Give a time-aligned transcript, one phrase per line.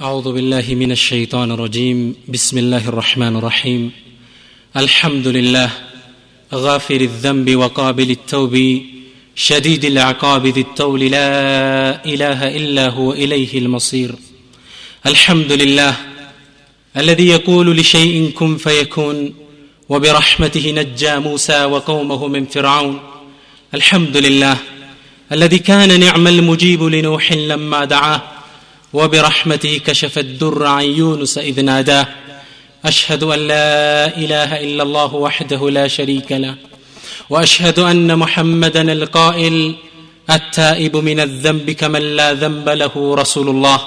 [0.00, 2.14] أعوذ بالله من الشيطان الرجيم.
[2.28, 3.90] بسم الله الرحمن الرحيم.
[4.76, 5.70] الحمد لله
[6.54, 8.82] غافر الذنب وقابل التوب
[9.36, 14.14] شديد العقاب ذي الطول لا إله إلا هو إليه المصير.
[15.06, 15.96] الحمد لله
[16.96, 19.34] الذي يقول لشيء كن فيكون
[19.88, 23.00] وبرحمته نجى موسى وقومه من فرعون.
[23.74, 24.56] الحمد لله
[25.32, 28.33] الذي كان نعم المجيب لنوح لما دعاه
[28.94, 32.06] وبرحمته كشف الدر عن يونس إذ ناداه.
[32.84, 36.54] أشهد أن لا إله إلا الله وحده لا شريك له.
[37.30, 39.74] وأشهد أن محمدا القائل
[40.30, 43.80] التائب من الذنب كمن لا ذنب له رسول الله.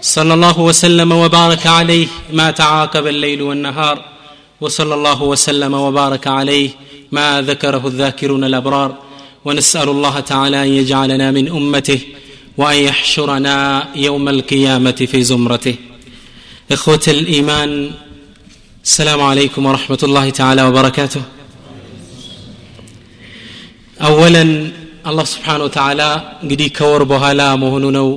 [0.00, 4.04] صلى الله وسلم وبارك عليه ما تعاقب الليل والنهار.
[4.60, 6.70] وصلى الله وسلم وبارك عليه
[7.12, 8.94] ما ذكره الذاكرون الأبرار.
[9.44, 12.00] ونسأل الله تعالى أن يجعلنا من أمته.
[12.57, 13.55] وأن يحشرنا
[14.07, 15.75] يوم القيامة في زمرته
[16.71, 17.71] إخوة الإيمان
[18.85, 21.23] السلام عليكم ورحمة الله تعالى وبركاته
[23.99, 24.43] أولا
[25.09, 26.09] الله سبحانه وتعالى
[26.43, 28.07] እንግዲህ ከወር በኋላ መሆኑ ነው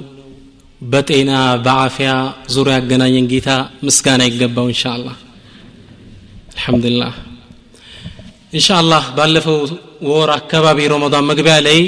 [0.82, 1.30] በጤና
[1.64, 2.10] በአፊያ
[2.54, 3.48] ዙሪያ ያገናኘን ጌታ
[3.86, 5.16] ምስጋና ይገባው እንሻ አላህ
[6.52, 7.14] አልሐምዱሊላህ
[8.56, 9.58] እንሻ አላህ ባለፈው
[10.10, 11.78] ወር አካባቢ ረመዳን መግቢያ ላይ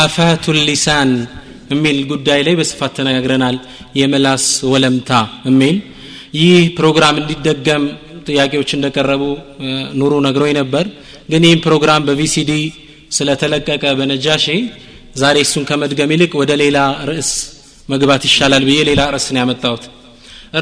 [0.00, 1.10] አፋቱ ሊሳን
[1.71, 3.57] የሚል ጉዳይ ላይ በስፋት ተነጋግረናል።
[3.99, 5.11] የመላስ ወለምታ
[5.47, 5.77] የሚል
[6.39, 7.83] ይህ ፕሮግራም እንዲደገም
[8.27, 9.23] ጥያቄዎች እንደቀረቡ
[9.99, 10.85] ኑሩ ነግሮኝ ነበር።
[11.29, 12.51] ግን ይህም ፕሮግራም በቪሲዲ
[13.11, 14.45] ስለተለቀቀ በነጃሼ
[15.15, 16.77] ዛሬ እሱን ከመድገም ይልቅ ወደ ሌላ
[17.09, 17.31] ርዕስ
[17.89, 19.83] መግባት ይሻላል ብዬ ሌላ ርዕስ ነው ያመጣሁት።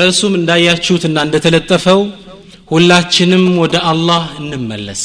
[0.01, 2.01] ርዕሱም እንዳያችሁትና እንደተለጠፈው
[2.71, 5.03] ሁላችንም ወደ አላህ እንመለስ።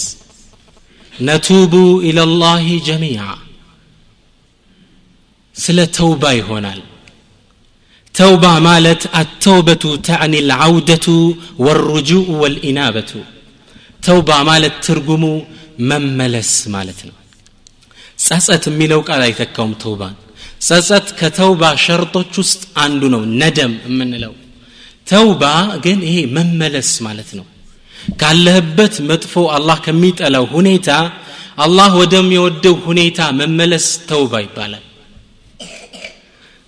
[1.12, 1.74] ነቱቡ
[2.08, 3.20] ኢለላሂ ጀሚዓ
[5.56, 6.80] ስለ ተውባ ይሆናል።
[8.14, 11.06] ተውባ ማለት አተውበቱ ተዕኒ ልዓውደቱ
[11.64, 13.10] ወሩጁኡ ወልኢናበቱ።
[14.00, 15.24] ተውባ ማለት ትርጉሙ
[15.88, 17.16] መመለስ ማለት ነው።
[18.18, 20.14] ጸጸት የሚለው ቃል አይተካውም ተውባን።
[20.60, 24.34] ጸጸት ከተውባ ሸርጦች ውስጥ አንዱ ነው ነደም የምንለው።
[25.06, 25.42] ተውባ
[25.84, 27.46] ግን ይሄ መመለስ ማለት ነው።
[28.20, 30.88] ካለህበት መጥፎ አላህ ከሚጠላው ሁኔታ
[31.58, 34.84] አላህ ወደሚወደው ሁኔታ መመለስ ተውባ ይባላል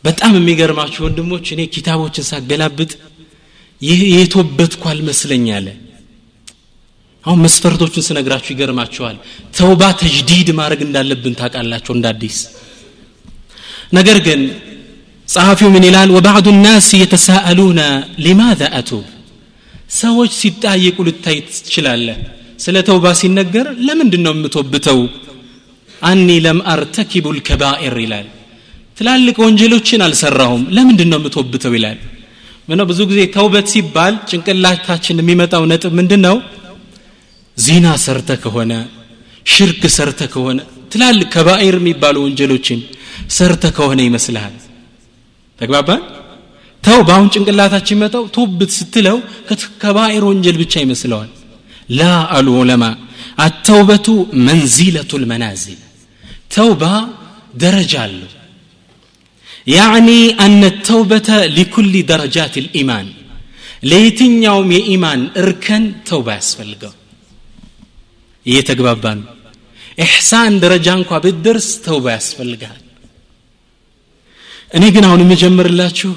[0.07, 2.93] በጣም የሚገርማችሁ ወንድሞች እኔ ኪታቦችን ሳገላብጥ
[3.81, 5.67] ይህ የተወበትኩ አልመስለኝ አለ።
[7.25, 9.17] አሁን መስፈርቶቹን ስነግራችሁ ይገርማችኋል።
[9.59, 12.07] ተውባ ተጅዲድ ማድረግ እንዳለብን ታውቃላችሁ እንደ
[13.93, 14.41] ነገር ግን
[15.29, 16.09] ጸሐፊው ምን ይላል?
[16.17, 17.81] ወባዕዱ ናስ የተሳአሉነ
[18.25, 19.05] ሊማذا አቱብ?
[19.97, 22.19] ሰዎች ሲጣየቁ ልታይ ትችላለህ።
[22.59, 25.01] ስለ ተውባ ሲነገር ለምንድን ነው የምትወብተው?
[26.03, 28.27] አኒ ለም አርተኪቡ ልከባኢር ይላል
[28.97, 31.73] ትላልቅ ወንጀሎችን አልሰራሁም። ለምንድን ነው የምትወብተው?
[31.77, 31.99] ይላል።
[32.69, 36.37] ምነው ብዙ ጊዜ ተውበት ሲባል ጭንቅላታችን የሚመጣው ነጥብ ምንድን ነው
[37.57, 38.73] ዚና ሰርተ ከሆነ
[39.47, 40.59] ሽርክ ሰርተ ከሆነ
[40.93, 42.81] ትላልቅ ከባኢር የሚባሉ ወንጀሎችን
[43.37, 44.55] ሰርተ ከሆነ ይመስልሃል።
[45.59, 46.03] ተግባባን?
[46.83, 49.17] ተውባውን ጭንቅላታችን መጣው ቶብት ስትለው
[49.83, 51.31] ከባኢር ወንጀል ብቻ ይመስለዋል።
[51.91, 52.03] ላ
[52.37, 52.85] አሉ ዑለማ
[53.45, 54.07] አተውበቱ
[54.49, 55.81] መንዚለቱ ልመናዚል
[56.55, 56.83] ተውባ
[57.57, 58.31] ደረጃ አለው
[59.67, 60.09] ያዕኒ
[60.45, 63.07] አነ ተውበተ ሊኩል ደረጃት ልኢማን
[63.91, 66.93] ለየትኛውም የኢማን እርከን ተውባ ያስፈልገው?
[68.47, 69.27] እየተግባባ ነው።
[69.99, 72.81] ኢሕሳን ደረጃ እንኳ ብትደርስ ተውባ ያስፈልጋል።
[74.73, 76.11] እኔ ግን አሁን የምጀምርላችሁ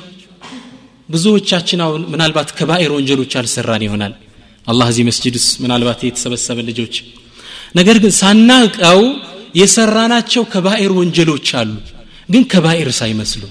[1.10, 4.14] ብዙዎቻችን አሁን ምናልባት ከባኤር ወንጀሎች አልሰራን ይሆናል።
[4.68, 6.96] አላህ እዚህ መስጅድ ውስጥ ምናልባት የተሰበሰበ ልጆች።
[7.76, 9.02] ነገር ግን ሳናውቀው
[9.56, 11.72] የሰራናቸው ከባኤር ወንጀሎች አሉ።
[12.30, 13.44] ግን ከባኢር ሳይመስሉ።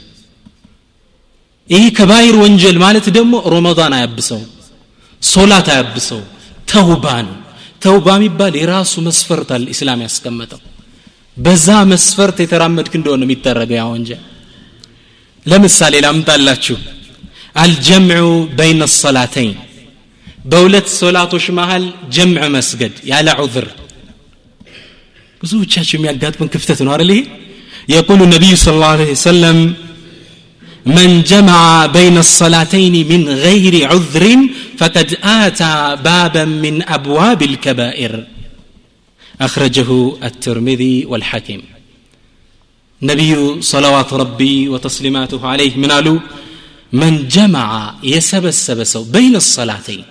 [1.71, 4.41] ይህ ከባኢር ወንጀል ማለት ደግሞ ሮመዳን አያብሰው
[5.23, 6.21] ሶላት አያብሰው
[6.73, 7.37] ተውባ ነው።
[7.83, 10.61] ተውባ የሚባል የራሱ መስፈርት አለ ኢስላም ያስቀመጠው።
[11.37, 14.23] በዛ መስፈርት የተራመድክ እንደሆነ የሚደረገው ያ ወንጀል።
[15.47, 16.77] ለምሳሌ ላምጣላችሁ።
[17.57, 18.25] አልጀምዑ
[18.59, 19.57] በይነ ሰላተይን
[20.51, 23.67] በሁለት ሶላቶች መሃል ጀምዕ መስገድ ያለ ዑذር
[25.41, 27.21] ብዙዎቻቸው የሚያጋጥመን ክፍተት ነው አይደል ይሄ
[27.89, 29.75] يقول النبي صلى الله عليه وسلم
[30.87, 34.25] من جمع بين الصلاتين من غير عذر
[34.79, 38.27] فقد آتى بابا من أبواب الكبائر.
[39.41, 41.63] أخرجه الترمذي والحكيم
[43.03, 46.21] نبي صلوات ربي وتسليماته عليه من ألو
[46.93, 48.51] من جمع يسب
[48.83, 50.05] سو بين الصلاتين.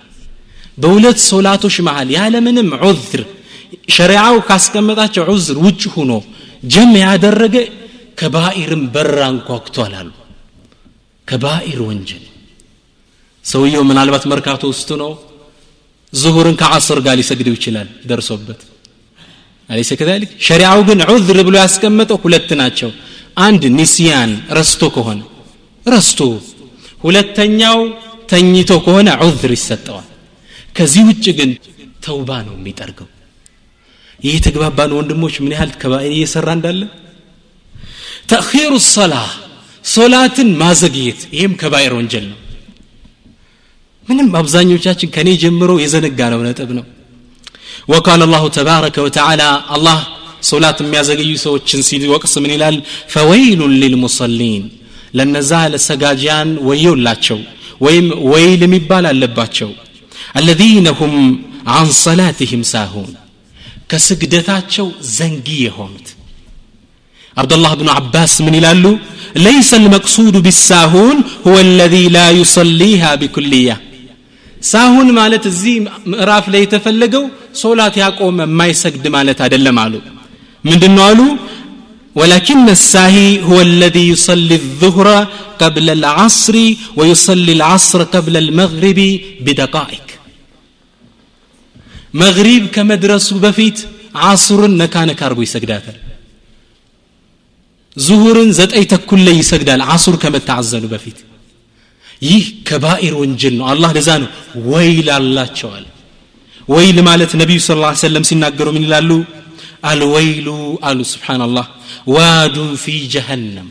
[0.82, 3.24] በሁለት صلاته شمعال يا ዑዝር عذر
[3.88, 6.22] شريعه كاسكمتات عذر وجهنه
[6.62, 7.56] ጀም ያደረገ
[8.18, 10.08] ከባኢርን በራ አንኳኩቷል አሉ።
[11.28, 12.24] ከባኢር ወንጀል።
[13.44, 15.10] ሰውየው ምናልባት መርካቶ ውስጥ ነው።
[16.12, 18.60] ዙሁርን ከዓስር ጋር ሊሰግደው ይችላል ደርሶበት።
[19.70, 20.30] አለይሰ ከዛሊክ?
[20.46, 22.90] ሸሪዓው ግን ዑዝር ብሎ ያስቀመጠው ሁለት ናቸው።
[23.38, 25.20] አንድ ኒስያን ረስቶ ከሆነ
[25.86, 26.20] ረስቶ
[27.04, 27.78] ሁለተኛው
[28.30, 30.08] ተኝቶ ከሆነ ዑዝር ይሰጠዋል።
[30.76, 31.50] ከዚህ ውጭ ግን
[32.04, 33.08] ተውባ ነው የሚጠርገው
[34.19, 36.81] ይህ የተግባባን ወንድሞች ምን ያህል ከባይር እየሰራ እንዳለ
[38.31, 39.15] ተእኺሩ ሰላ
[39.95, 42.39] ሶላትን ማዘግየት ይህም ከባይር ወንጀል ነው
[44.07, 46.85] ምንም አብዛኞቻችን ከኔ ጀምሮ የዘነጋ ነው ነጥብ ነው
[47.91, 49.99] وقال الله تبارك وتعالى الله
[50.51, 52.75] صلاة የሚያዘገዩ ሰዎችን ሲወቅስ ምን ይላል
[53.13, 54.63] ፈወይሉ ሊልሙሰሊን
[55.17, 57.39] ለነዛ ለሰጋጃን ወየውላቸው
[57.85, 59.69] ወይም ወይል የሚባል አለባቸው
[60.41, 61.13] الذين هم
[61.73, 63.11] عن صلاتهم ساهون
[63.91, 66.07] ከስግደታቸው ዘንጊ የሆኑት
[67.37, 68.85] አብዱላህ ብኑ አባስ ምን ይላሉ
[69.49, 71.17] ليس المقصود بالساهون
[71.47, 73.77] هو الذي لا يصليها بكليه
[74.71, 75.75] ሳሁን ማለት እዚህ
[76.11, 77.23] ምዕራፍ ላይ የተፈለገው
[77.61, 79.93] ሶላት ያቆመ የማይሰግድ ማለት አይደለም አሉ
[80.69, 81.21] ምንድን ነው አሉ
[82.15, 85.07] ولكن الساهي هو الذي يصلي الظهر
[85.61, 86.55] قبل العصر
[86.97, 88.99] ويصلي العصر قبل المغرب
[89.45, 90.05] بدقائق
[92.14, 93.78] መግሪብ ከመድረሱ በፊት
[94.28, 95.98] አስሩን ነካ ነካ አርጎ ይሰግዳታል
[97.96, 101.18] ዙሁርን ዘጠኝ ተኩል ላይ ይሰግዳል አሱር ከመታዘኑ በፊት
[102.22, 104.28] ይህ ከባኢር ወንጀል ነው አላህ ለዛ ነው
[104.70, 105.84] ወይል አላቸዋል
[106.68, 109.10] ወይል ማለት ነቢዩ ስ ላ ሰለም ሲናገሩ ምን ይላሉ
[109.90, 110.48] አልወይሉ
[110.88, 111.66] አሉ ስብናላህ
[112.14, 113.68] ዋዱን ፊ ጀሃነም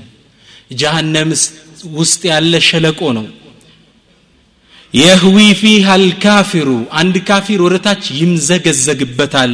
[0.82, 1.30] ጀሃነም
[2.00, 3.26] ውስጥ ያለ ሸለቆ ነው
[4.94, 6.70] የህዊ ፊሃ አልካፊሩ
[7.00, 9.54] አንድ ካፊር ወደታች ይምዘገዘግበታል።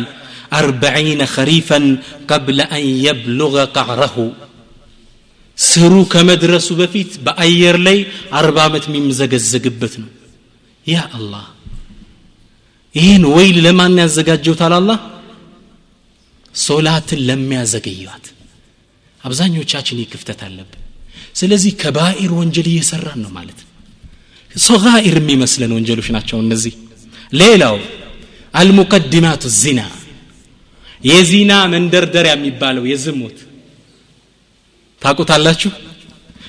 [0.58, 1.86] አርበዒነ ኸሪፈን
[2.30, 4.16] ቀብለ አን የብሉغ ቀዕረሁ።
[5.58, 7.98] ስሩ ከመድረሱ በፊት በአየር ላይ
[8.40, 10.10] አርባ ዓመት የሚመዘገዘግበት ነው።
[10.86, 11.46] ያ አላህ!
[12.96, 15.00] ይህን ወይል ለማን ያዘጋጀውታል አላህ?
[16.56, 18.26] ሶላትን ለሚያዘገዩት
[19.22, 20.82] አብዛኞቻችን ይህ ክፍተት አለብን።
[21.36, 23.70] ስለዚህ ከባኢር ወንጀል እየሰራን ነው ማለት ነው
[24.56, 26.74] صغائر مي مسلا ونجلو شناتشو النزي.
[27.34, 27.80] ليلو
[28.62, 29.88] المقدمات الزنا
[31.04, 33.38] يا زنا من در در يا ميبالو يزموت
[35.02, 35.70] تاكو تالاتشو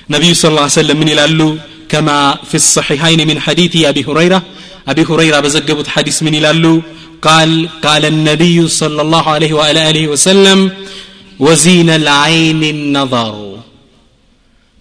[0.09, 1.57] نبي صلى الله عليه وسلم من يلالو
[1.89, 2.17] كما
[2.49, 4.43] في الصحيحين من حديث أبي هريرة
[4.87, 6.81] أبي هريرة بزقبت حديث من يلالو
[7.21, 10.71] قال قال النبي صلى الله عليه وآله وسلم
[11.39, 13.59] وزين العين النظر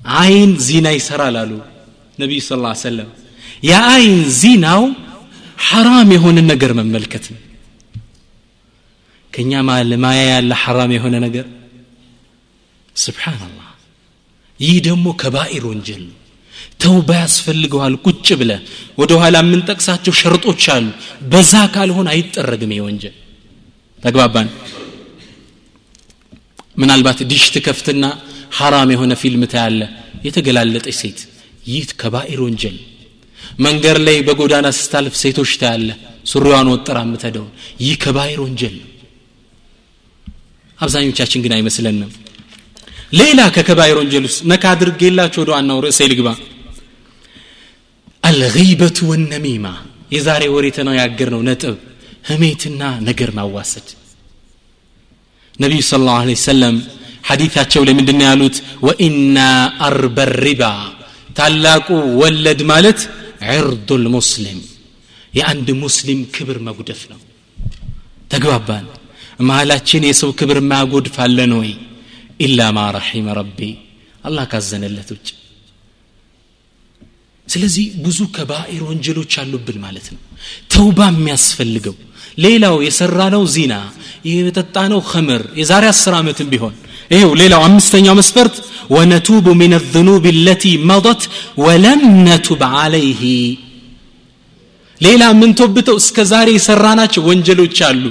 [0.04, 1.58] عين زينة يسرى لالو
[2.18, 3.08] ነቢዩ ስ ላ ሰለም
[3.62, 4.82] የአይን ዚናው
[5.66, 7.40] ሐራም የሆነ ነገር መመልከት ነው።
[9.32, 9.52] ከእኛ
[10.04, 11.46] ማያ ያለ ሐራም የሆነ ነገር
[12.96, 13.68] سبحان الله
[14.60, 16.18] ይህ ደግሞ كبائر ወንጀል ነው።
[16.82, 18.50] ተውባ ያስፈልገዋል ቁጭ ብለ
[18.98, 20.86] ወደ ኋላ የምንጠቅሳቸው ሸርጦች አሉ።
[21.30, 23.14] በዛ ካልሆን አይጠረግም ይህ ወንጀል።
[24.02, 24.48] ተግባባን?
[26.76, 28.04] ምናልባት ዲሽ ትከፍትና
[28.58, 29.80] ሐራም የሆነ ፊልም ታያለ
[30.26, 31.18] የተገላለጠች ሴት
[31.64, 32.76] ይህ كبائر ወንጀል።
[33.58, 35.88] መንገድ ላይ በጎዳና ስታልፍ ሴቶች ታያለ
[36.30, 37.50] ሱሪዋን ወጥራ የምትሄደውን።
[37.84, 38.88] ይህ كبائر ወንጀል ነው።
[40.78, 42.12] አብዛኞቻችን ግን አይመስለንም።
[43.12, 46.28] ሌላ ከከባይር ወንጀል ውስጥ ነካ አድርጌላችሁ ወደ ዋናው ርዕሴ ልግባ።
[48.22, 49.66] አልገይበቱ ወነሚማ።
[50.14, 51.76] የዛሬ ወሬ ተነጋገር ነው ነጥብ
[52.28, 53.88] ህሜትና ነገር ማዋሰድ።
[55.58, 56.76] ነቢዩ ስለ ላሁ ሰለም
[57.24, 58.56] ሐዲታቸው ላይ ምንድን ያሉት?
[58.86, 59.38] ወኢና
[59.80, 60.62] አርበ ሪባ
[61.36, 61.86] ታላቁ
[62.20, 63.00] ወለድ ማለት
[63.54, 64.60] ዕርዱ ልሙስሊም
[65.32, 67.20] የአንድ ሙስሊም ክብር መጉደፍ ነው።
[68.30, 68.84] ተግባባን።
[69.42, 71.70] መሀላችን የሰው ክብር ማያጎድፍ አለን ወይ?
[72.40, 73.58] ኢላ ማ ረሒመ ረቢ።
[74.24, 75.28] አላህ ካዘነለት ውጭ።
[77.46, 80.20] ስለዚህ ብዙ ከባኢር ወንጀሎች አሉብን ማለት ነው።
[80.72, 81.96] ተውባ የሚያስፈልገው
[82.38, 83.74] ሌላው የሰራ ነው ዚና
[84.28, 86.74] የጠጣ ነው ኸምር የዛሬ አስር ዓመትም ቢሆን
[87.13, 88.55] ይሄው ሌላው አምስተኛው መስፈርት
[88.95, 91.21] ወነቱቡ ምን الذنوب التي مضت
[91.65, 93.23] ولم نتب عليه
[95.01, 98.03] ሌላ የምንቶብተው እስከ ዛሬ የሰራናቸው ወንጀሎች አሉ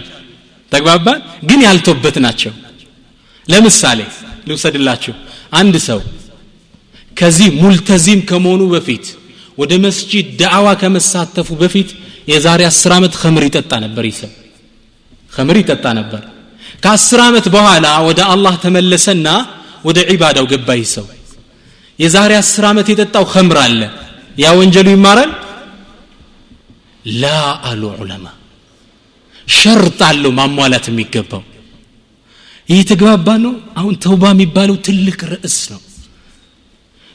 [0.73, 1.19] ተግባባን
[1.49, 2.53] ግን ያልቶበት ናቸው
[3.49, 4.01] ለምሳሌ
[4.49, 5.15] ልውሰድላችሁ
[5.61, 6.01] አንድ ሰው
[7.17, 9.07] ከዚህ ሙልተዚም ከመሆኑ በፊት
[9.59, 11.89] ወደ መስጂድ ዳዕዋ ከመሳተፉ በፊት
[12.33, 14.33] የዛሬ አስር ዓመት ከምር ይጠጣ ነበር ይሰው
[15.33, 16.23] ከምር ይጠጣ ነበር
[16.84, 19.28] ከአስር ዓመት በኋላ ወደ አላህ ተመለሰና
[19.88, 21.06] ወደ ዒባዳው ገባ ይሰው
[22.00, 23.82] የዛሬ አስር ዓመት የጠጣው ከምር አለ።
[24.40, 25.32] ያ ወንጀሉ ይማራል?
[27.14, 27.26] ላ
[27.70, 28.26] አሉ ዑለማ።
[29.48, 31.44] ሸርጥ አለው ማሟላት የሚገባው።
[32.70, 33.54] ይህ የተግባባ ነው?
[33.80, 35.82] አሁን ተውባ የሚባለው ትልቅ ርዕስ ነው።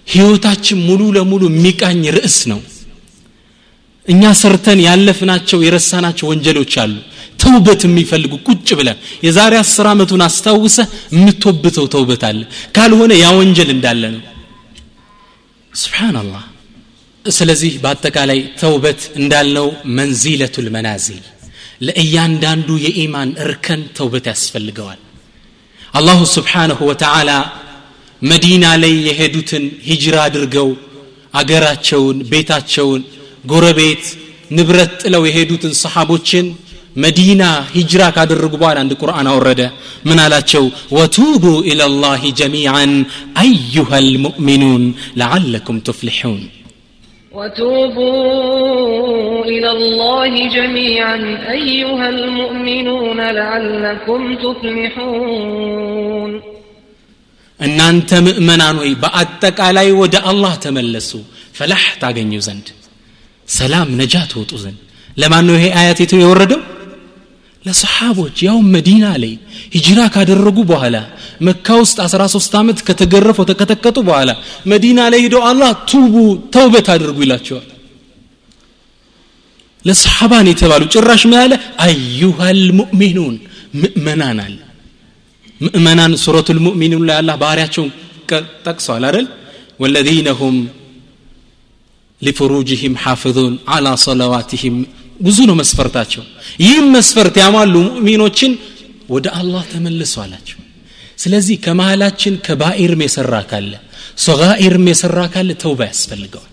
[0.06, 2.60] ህይወታችን ሙሉ ለሙሉ የሚቃኝ ርዕስ ነው።
[4.08, 6.94] እኛ ሰርተን ያለፍናቸው የረሳናቸው ወንጀሎች አሉ
[7.48, 10.76] ተውበት የሚፈልጉ ቁጭ ብለን የዛሬ አስር ዓመቱን አስታውሰ
[11.14, 12.40] የምትወብተው ተውበት አለ።
[12.76, 14.22] ካልሆነ ያ ወንጀል እንዳለ ነው።
[15.72, 16.44] ስብሓናላህ
[17.24, 19.66] ስለዚህ በአጠቃላይ ተውበት እንዳልነው
[19.98, 21.22] መንዚለቱል መናዚል
[21.86, 25.00] ለእያንዳንዱ የኢማን እርከን ተውበት ያስፈልገዋል።
[25.92, 27.30] አላሁ ስብሓንሁ ወተዓላ
[28.22, 30.70] መዲና ላይ የሄዱትን ሂጅራ አድርገው
[31.34, 33.02] አገራቸውን ቤታቸውን
[33.44, 34.04] ጎረቤት
[34.50, 36.46] ንብረት ጥለው የሄዱትን ሰሓቦችን
[37.03, 37.43] መዲና
[37.75, 39.61] ሂጅራ ካደረጉ በኋላ አንድ ቁርአን አወረደ
[40.07, 40.65] ምን አላቸው
[40.97, 42.91] ወቱቡ ኢላላህ ጀሚዓን
[43.43, 44.83] አዩሃ ልሙእሚኑን
[45.21, 46.43] ለዓለኩም ትፍሊሑን
[48.13, 51.17] وتوبوا إلى الله جميعا
[51.51, 56.31] أيها المؤمنون لعلكم تفلحون
[57.59, 61.11] እናንተ ምእመናን ወይ በአጠቃላይ ወደ አላህ ተመለሱ
[61.57, 62.67] ፈላህ ታገኙ ዘንድ
[63.47, 64.79] ሰላም ነጃ ትወጡ ዘንድ
[65.21, 66.61] ለማን ነው ይሄ አያት የቱ የወረደው
[67.65, 69.33] ለሰሓቦች ያው መዲና ላይ
[69.75, 70.95] ሂጅራ ካደረጉ በኋላ
[71.47, 74.31] መካ ውስጥ 13 ዓመት ከተገረፈው ተቀጠቀጡ በኋላ
[74.71, 76.15] መዲና ላይ ሄደው አላህ ቱቡ
[76.55, 77.67] ተውበት አድርጉ ይላቸዋል
[79.85, 81.53] ለሰሓባን የተባሉ ጭራሽ ምን አለ
[81.85, 83.35] አዩሃል ሙእሚኑን
[83.81, 84.57] ምእመናን አለ
[85.61, 87.89] ምእመናን ሱረቱ ልሙእሚኑን ላይ አላህ ባህሪያቸውን
[88.67, 89.27] ጠቅሰዋል አይደል
[89.83, 90.55] ወለዚነ ሁም
[92.21, 94.75] ሊፍሩጅህም ሓፍዙን አላ ሰለዋትህም
[95.25, 96.23] ብዙ ነው መስፈርታቸው
[96.65, 98.53] ይህም መስፈርት ያሟሉ ሙእሚኖችን
[99.15, 100.59] ወደ አላህ ተመልሱ አላቸው
[101.23, 103.73] ስለዚህ ከመሃላችን ከባኢርም የሰራ ካለ
[104.25, 106.49] ሰጋኢርም የሰራ ካለ ተውባ ያስፈልገዋል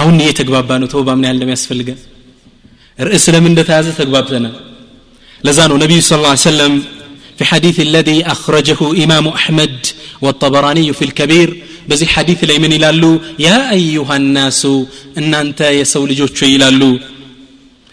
[0.00, 1.98] አሁን እየተግባባ ነው ተውባ ምን ያህል እንደሚያስፈልገን
[2.98, 4.54] ርዕስ ለምን እንደተያዘ ተግባብተናል
[5.46, 6.76] ለዛ ነው ነቢዩ ስ ላ ሰለም
[7.38, 9.76] في حديث الذي أخرجه إمام أحمد
[10.24, 11.48] والطبراني في الكبير
[11.88, 13.12] بزي حديث ليمن يلالو
[13.46, 14.60] يا أيها الناس
[15.18, 16.90] إن أنت يسول جوتش يلالو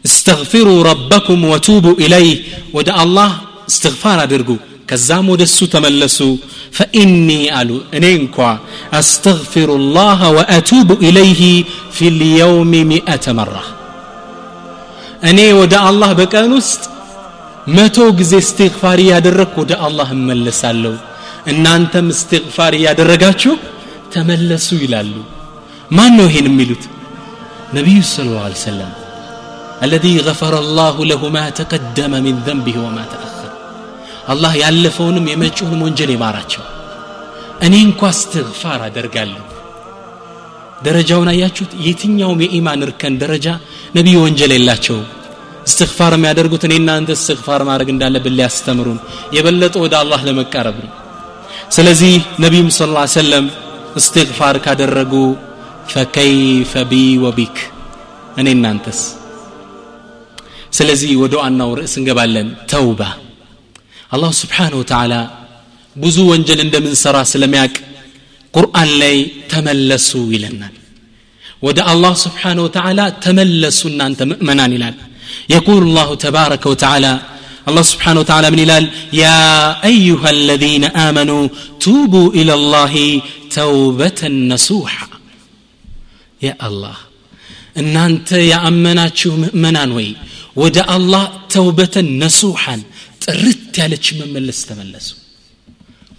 [0.06, 2.38] استغفروا ربكم وتوبوا إليه
[2.74, 3.32] ودع الله
[3.70, 6.36] استغفار أدرقوا كزام ودسو تملسوا
[6.78, 8.54] فإني ألو إنكوا
[9.00, 11.42] أستغفر الله وأتوب إليه
[11.96, 13.64] في اليوم مئة مرة
[15.30, 16.84] أني ودع الله بكان وست
[17.76, 20.92] መቶ ጊዜ እስትግፋር እያደረግኩ ወደ አላህ እመለሳለሁ
[21.52, 23.54] እናንተም እስትግፋር እያደረጋችሁ
[24.14, 25.16] ተመለሱ ይላሉ
[25.98, 26.84] ማን ነው ይሄን የሚሉት
[27.78, 28.92] ነቢዩ ስለ ላ ሰለም
[29.84, 33.52] الذي غفر الله له ما تقدم من ذنبه وما تأخر
[34.34, 36.64] الله ያለፈውንም የመጪውንም ወንጀል ይማራቸው
[37.66, 39.44] እኔ እንኳ እስትግፋር አደርጋለሁ
[40.86, 43.48] ደረጃውን አያችሁት የትኛውም የኢማን እርከን ደረጃ
[43.98, 45.06] ነቢዩ ወንጀል የላቸውም
[45.68, 49.00] እስትግፋር የሚያደርጉት እኔ እናንተ እስትግፋር ማድረግ እንዳለብን ሊያስተምሩን
[49.36, 50.92] የበለጠ ወደ አላህ ለመቃረብ ነው
[51.76, 53.46] ስለዚህ ነቢዩም ስ ላ ሰለም
[54.02, 55.14] እስትግፋር ካደረጉ
[55.94, 56.96] ፈከይፈ ቢ
[57.26, 57.58] ወቢክ
[58.42, 59.00] እኔ እናንተስ
[60.78, 63.02] ስለዚህ ወደ ዋናው ርዕስ እንገባለን ተውባ
[64.16, 65.14] አላሁ ስብሓን ወተዓላ
[65.96, 67.76] ብዙ ወንጀል እንደምንሰራ ስለሚያቅ
[68.54, 69.16] ቁርአን ላይ
[69.52, 70.76] ተመለሱ ይለናል
[71.68, 74.98] ወደ አላህ ስብሓን ወተዓላ ተመለሱ እናንተ ምእመናን ይላል
[75.56, 77.14] يقول الله تبارك وتعالى
[77.70, 78.86] الله سبحانه وتعالى من إلال
[79.24, 79.40] يا
[79.92, 81.44] أيها الذين آمنوا
[81.86, 82.94] توبوا إلى الله
[83.60, 84.22] توبة
[84.54, 85.08] نصوحا
[86.42, 86.98] يا الله
[87.80, 89.32] إن أنت يا أمناتشو
[90.61, 91.23] ወደ አላህ
[91.55, 92.81] ተውበተን ነሱሐን
[93.25, 95.09] ጥርት ያለች መመለስ ተመለሱ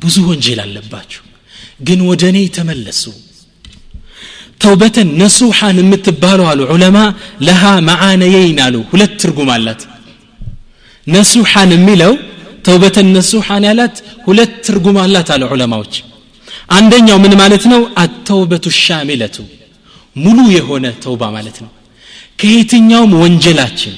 [0.01, 1.23] ብዙ ወንጀል አለባችሁ
[1.87, 3.03] ግን ወደ እኔ ተመለሱ
[4.61, 6.97] ተውበተን ነሱሐን የምትባለው አሉ ዑለማ
[7.47, 9.81] ለሃ መዓነየይን አሉ ሁለት ትርጉም አላት
[11.07, 12.13] ነሱሐን የሚለው
[12.65, 13.95] ተውበተን ነሱሐን ያላት
[14.25, 15.95] ሁለት ትርጉም አላት አለ ዑለማዎች
[16.77, 19.37] አንደኛው ምን ማለት ነው አተውበቱ ሻሚለቱ
[20.15, 21.71] ሙሉ የሆነ ተውባ ማለት ነው
[22.41, 23.95] ከየትኛውም ወንጀላችን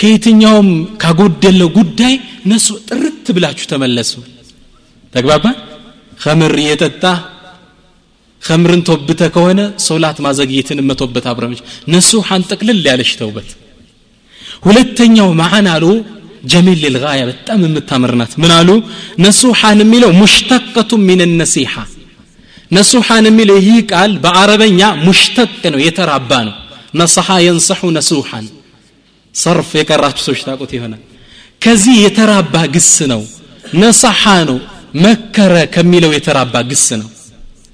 [0.00, 0.68] ከየትኛውም
[1.02, 2.14] ካጎደለው ጉዳይ
[2.50, 4.12] ነሱ ጥርት ብላችሁ ተመለሱ።
[5.14, 5.44] ተግባባ?
[6.20, 7.04] ከምር እየጠጣ
[8.42, 11.60] ከምርን ተወብተ ከሆነ ሶላት ማዘግየትን መቶበት አብረመች።
[11.94, 13.48] ነሱሐን ጠቅልል ያለሽ ተውበት።
[14.66, 15.84] ሁለተኛው ማዓን አሉ
[16.44, 18.68] ጀሚል ልልጋያ በጣም የምታምርናት ምን አሉ?
[19.24, 21.74] ነሱሐን የሚለው ሙሽተቀቱ ሚን ነሲሐ
[22.70, 26.54] ነሱሐን የሚለው ይህ ቃል በአረበኛ ሙሽተቅ ነው የተራባ ነው።
[26.94, 28.46] ነሰሐ የንሰሑ ነሱሐን
[29.34, 31.02] ሰርፍ የቀራችሁ ሰዎች ታቁት ይሆናል።
[31.62, 33.22] ከዚህ የተራባ ግስ ነው።
[33.74, 34.58] ነሰሐ ነው።
[35.04, 37.08] መከረ ከሚለው የተራባ ግስ ነው።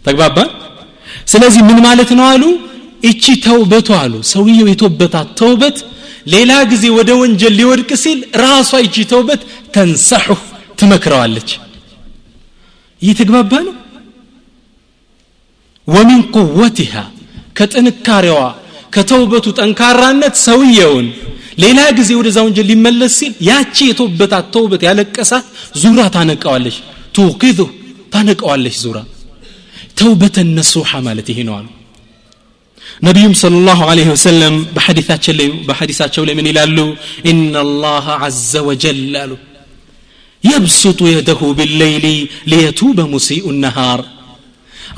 [0.05, 0.39] ተግባባ?
[1.27, 2.43] ስለዚህ ምን ማለት ነው አሉ?
[3.11, 5.77] እቺ ተውበቱ አሉ። ሰውየው የተውበታት ተውበት
[6.35, 9.41] ሌላ ጊዜ ወደ ወንጀል ሊወድቅ ሲል ራሷ እቺ ተውበት
[9.75, 10.29] ተንሰሑ
[10.79, 11.51] ትመክረዋለች።
[13.03, 13.75] እየተግባባ ነው?
[15.89, 16.93] ወሚን ቁወትሃ
[17.59, 18.41] ከጥንካሬዋ
[18.95, 21.07] ከተውበቱ ጠንካራነት ሰውየውን
[21.65, 25.47] ሌላ ጊዜ ወደዛ ወንጀል ሊመለስ ሲል ያቺ የተወበታት ተውበት ያለቀሳት
[25.83, 26.77] ዙራ ታነቀዋለች
[27.19, 27.61] ቱቂዙ
[28.15, 28.99] ታነቀዋለች ዙራ
[30.01, 31.67] ተውበተ ነሱሓ ማለት ይሄ ነው አሉ
[33.07, 34.55] ነቢዩም صለ ላሁ ለህ ወሰለም
[35.69, 36.79] በሐዲሳቸው ላይ ምን ይላሉ
[37.33, 38.07] እና ላህ
[38.53, 39.33] ዘ ወጀል አሉ
[40.45, 42.07] يبسط يده بالليل
[42.53, 44.01] ليتوب مسيء النهار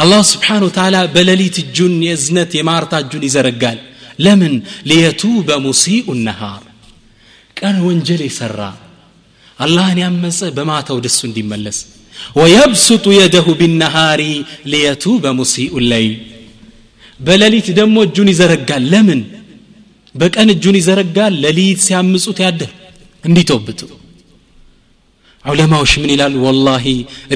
[0.03, 3.79] الله سبحانه وتعالى بلليت الجن يزنت يمارتا الجن يزرقال
[4.18, 4.54] ለምን?
[4.88, 6.62] ሊየቱበ ሙሲኡ ነሃር።
[7.56, 8.60] ቀን ወንጀል የሠራ
[9.58, 11.78] አላህን ያመፀ በማታው ደሱ እንዲመለስ።
[12.38, 14.22] ወየብሱጡ የደሁ ቢነሃሪ
[14.72, 16.14] ሊየቱበ ሙሲኡ ለይል።
[17.20, 19.20] በሌሊት ደግሞ እጁን ይዘረጋል። ለምን?
[20.14, 22.70] በቀን እጁን ይዘረጋል። ለሊት ሲያምጹት ያደር
[23.25, 23.80] እንዲተውብጡ
[25.44, 26.34] ዑለማዎች ምን ይላሉ?
[26.46, 26.84] ወላሂ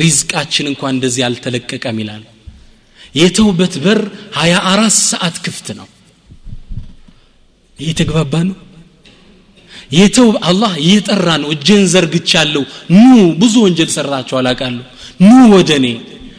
[0.02, 2.22] ሪዝቃችን እንኳን እንደዚህ አልተለቀቀም ይላሉ።
[3.14, 4.00] የተውበት በር
[4.36, 5.88] 24 ሰዓት ክፍት ነው።
[7.78, 8.56] ይህ ተግባባ ነው?
[9.92, 12.62] የተው አላህ እየጠራ ነው። እጄን ዘርግቻለሁ።
[12.94, 13.04] ኑ
[13.40, 14.84] ብዙ ወንጀል ሰራቸው አላቃለሁ
[15.20, 15.86] ኑ ወደ እኔ።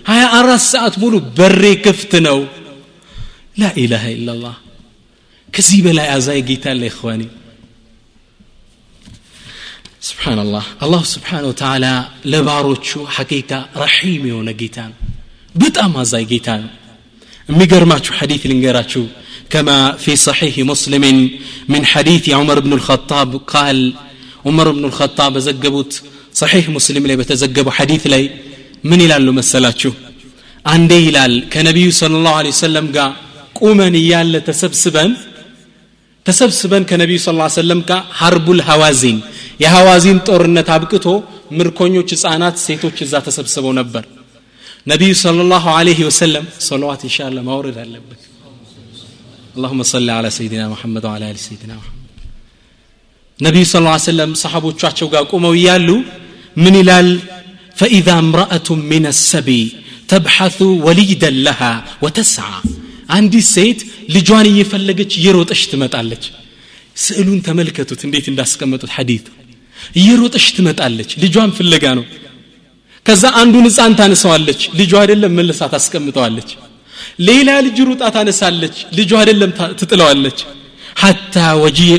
[0.10, 2.40] 24 ሰዓት ሙሉ በሬ ክፍት ነው።
[3.60, 4.56] ላኢላሃ ኢላላህ
[5.54, 7.22] ከዚህ በላይ አዛይ ጌታ አለ ይኸዋኔ
[10.04, 11.86] ስብሓንላህ አላሁ ስብሓን ወተዓላ
[12.32, 14.98] ለባሮቹ ሐቂቃ ረሒም የሆነ ጌታ ነው።
[15.56, 16.72] በጣም አዛይ ጌታ ነው።
[17.50, 19.04] የሚገርማችሁ ሐዲት ልንገራችሁ
[19.53, 21.05] كما في صحيح مسلم
[21.73, 23.79] من حديث عمر بن الخطاب قال
[24.47, 25.93] عمر بن الخطاب زقبت
[26.43, 28.25] صحيح مسلم لي بتزقبوا حديث لي
[28.91, 29.93] من ይላሉ መሰላችሁ
[30.73, 33.11] አንዴ ይላል ከነቢዩ صلى الله عليه وسلم ጋር
[33.59, 35.11] ቁመን እያለ ተሰብስበን
[36.27, 37.29] ተሰብስበን ከነቢዩ ስ
[37.61, 39.19] ሰለም ጋር ሀርቡል ሐዋዚን
[39.63, 41.07] የሐዋዚን ጦርነት አብቅቶ
[41.59, 44.05] ምርኮኞች ህፃናት ሴቶች እዛ ተሰብስበው ነበር
[44.93, 48.21] ነቢዩ صلى الله عليه وسلم صلوات إن شاء الله ማውረድ አለበት
[49.57, 51.97] اللهم صل على سيدنا محمد وعلى ال سيدنا محمد
[53.47, 53.77] ነቢዩ ስ
[54.11, 55.89] ሰለም ሰሓቦቻቸው ጋር ቁመው እያሉ
[56.65, 57.11] ምን ይላል
[57.81, 59.65] فإذا امرأة من السبي
[60.13, 61.73] تبحث وليدا لها
[62.05, 62.61] وتسعى
[63.17, 63.81] አንዲት ሴት
[64.15, 66.25] ልጇን እየፈለገች እየሮጠች ትመጣለች
[67.05, 69.27] ስዕሉን ተመልከቱት እንዴት እንዳስቀመጡት ሐዲት
[70.01, 72.05] እየሮጠች ትመጣለች ልጇን ፍለጋ ነው
[73.07, 76.51] ከዛ አንዱን ህፃን ታነሳዋለች ልጇ አይደለም መልሳ ታስቀምጠዋለች
[77.29, 80.41] ሌላ ልጅ ሩጣ ታነሳለች ልጇ አይደለም ትጥለዋለች
[81.05, 81.49] حتى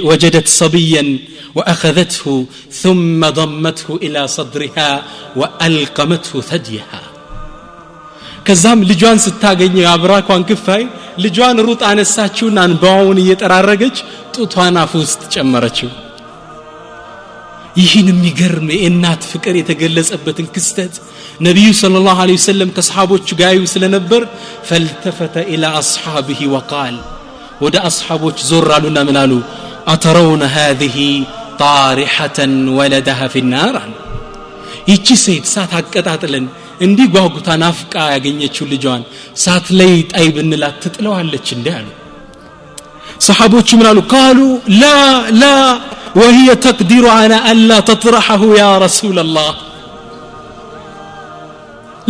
[0.09, 1.03] وجدت صبيا
[1.57, 2.25] وأخذته
[2.81, 4.89] ثم ضمته إلى صدرها
[5.39, 7.01] وألقمته ثديها
[8.47, 10.83] ከዛም ልጇን ስታገኘ የአብራኳን ክፋይ
[11.23, 13.97] ልጇን ሩጥ አነሳችውና እንባውን እየጠራረገች
[14.35, 15.89] ጡቷን አፍ ውስጥ ጨመረችው
[17.76, 20.94] ይህን የሚገርም የእናት ፍቅር የተገለጸበትን ክስተት
[21.46, 24.22] ነቢዩ صለ ላሁ ለ ወሰለም ከአስሓቦቹ ጋዩ ስለነበር
[24.68, 26.96] ፈልተፈተ ኢላ አስሓብህ ወቃል
[27.64, 29.32] ወደ አስሓቦች ዞር አሉና ምን አሉ
[29.92, 30.96] አተረውነ ሃذህ
[31.62, 33.92] ጣሪሐተን ወለደሃ ፊናር አሉ
[34.90, 36.46] ይቺ ሴት ሳት አቀጣጥለን
[36.86, 39.02] እንዲህ ጓጉታ ናፍቃ ያገኘችው ልጇን
[39.44, 41.88] ሳት ላይ ጣይ ብንላት ትጥለዋለች እንዲህ አሉ
[43.26, 44.38] ሰሓቦቹ ምን አሉ ካሉ
[44.80, 44.84] ላ
[45.42, 45.44] ላ
[46.15, 49.51] وهي تقدر على ألا تطرحه يا رسول الله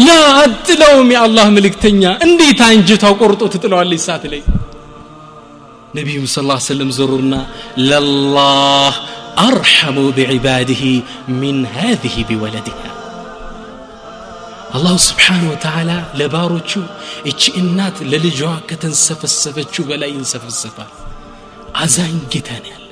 [0.07, 4.41] لا أتلوم يا الله ملك تنيا اندي تانجتا وقرطو تطلع لي سات لي
[5.97, 7.41] نبي صلى الله عليه وسلم زرنا
[7.91, 8.93] لله
[9.49, 10.83] أرحم بعباده
[11.41, 12.89] من هذه بولدها
[14.77, 16.71] አላሁ ስብሓን ወተዓላ ለባሮቹ
[17.29, 20.91] እቺ እናት ለልጇ ከተንሰፈሰፈችው በላይ ይንሰፈሰፋል
[21.83, 22.82] አዛኝ ጌታ ነው ያለ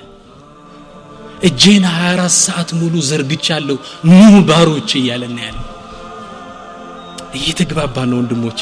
[1.48, 3.78] እጄን 24 ሰዓት ሙሉ ዘርግቻለሁ
[4.10, 4.20] ኑ
[4.50, 5.58] ባሮች እያለን ያለ
[7.38, 8.60] እየተግባባ ነው ወንድሞቼ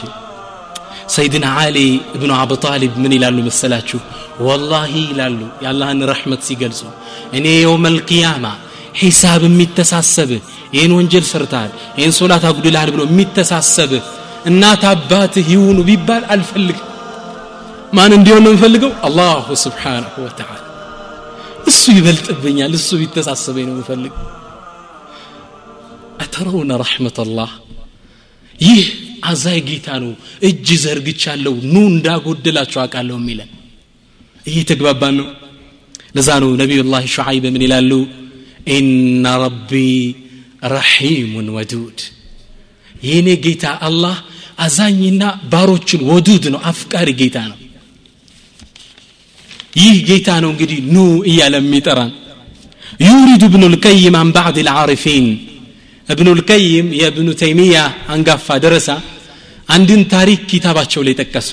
[1.15, 1.77] ሰይድና አሊ
[2.15, 3.99] እብኑ አቡ ጣሊብ ምን ይላሉ መሰላችሁ
[4.47, 6.81] ወላሂ ይላሉ የአላህን ረሕመት ሲገልጹ
[7.37, 8.45] እኔ የውመ ልቅያማ
[9.01, 10.41] ሒሳብ የሚተሳሰብህ
[10.75, 14.03] ይህን ወንጀል ሰርተሃል ይህን ሶላት አጉድልሃል ብሎ የሚተሳሰብህ
[14.51, 16.79] እናት አባትህ ይሁኑ ቢባል አልፈልግ
[17.97, 20.61] ማን እንዲሆን ነው የምፈልገው አላሁ ስብሓንሁ ወተዓላ
[21.70, 24.14] እሱ ይበልጥብኛል እሱ ቢተሳሰበኝ ነው የምፈልግ።
[26.22, 27.50] አተረውነ ረሕመተላህ።
[28.58, 28.80] ይህ
[29.30, 30.12] አዛይ ጌታ ነው
[30.48, 33.50] እጅ ዘርግቻለሁ ኑ እንዳጎደላችሁ አውቃለሁ የሚለን።
[34.44, 35.28] እየተግባባን ነው።
[36.16, 37.92] ለዛ ነው ነቢዩላህ ሸዓይብ ምን ይላሉ?
[38.70, 39.72] ኢነ ረቢ
[40.72, 41.98] ረሒሙን ወዱድ።
[43.02, 44.16] የእኔ ጌታ አላህ
[44.58, 47.58] አዛኝና ባሮችን ወዱድ ነው አፍቃሪ ጌታ ነው
[49.72, 50.96] ይህ ጌታ ነው እንግዲህ ኑ
[51.30, 52.10] እያለ የሚጠራን።
[53.06, 55.26] ዩሪዱ እብኑ ልቀይም አን ባዕድ ልዓሪፊን።
[56.08, 57.76] እብኑ ልቀይም የእብኑ ተይሚያ
[58.14, 58.88] አንጋፋ ደረሳ
[59.68, 61.50] አንድን ታሪክ ኪታባቸው ላይ ጠቀሱ።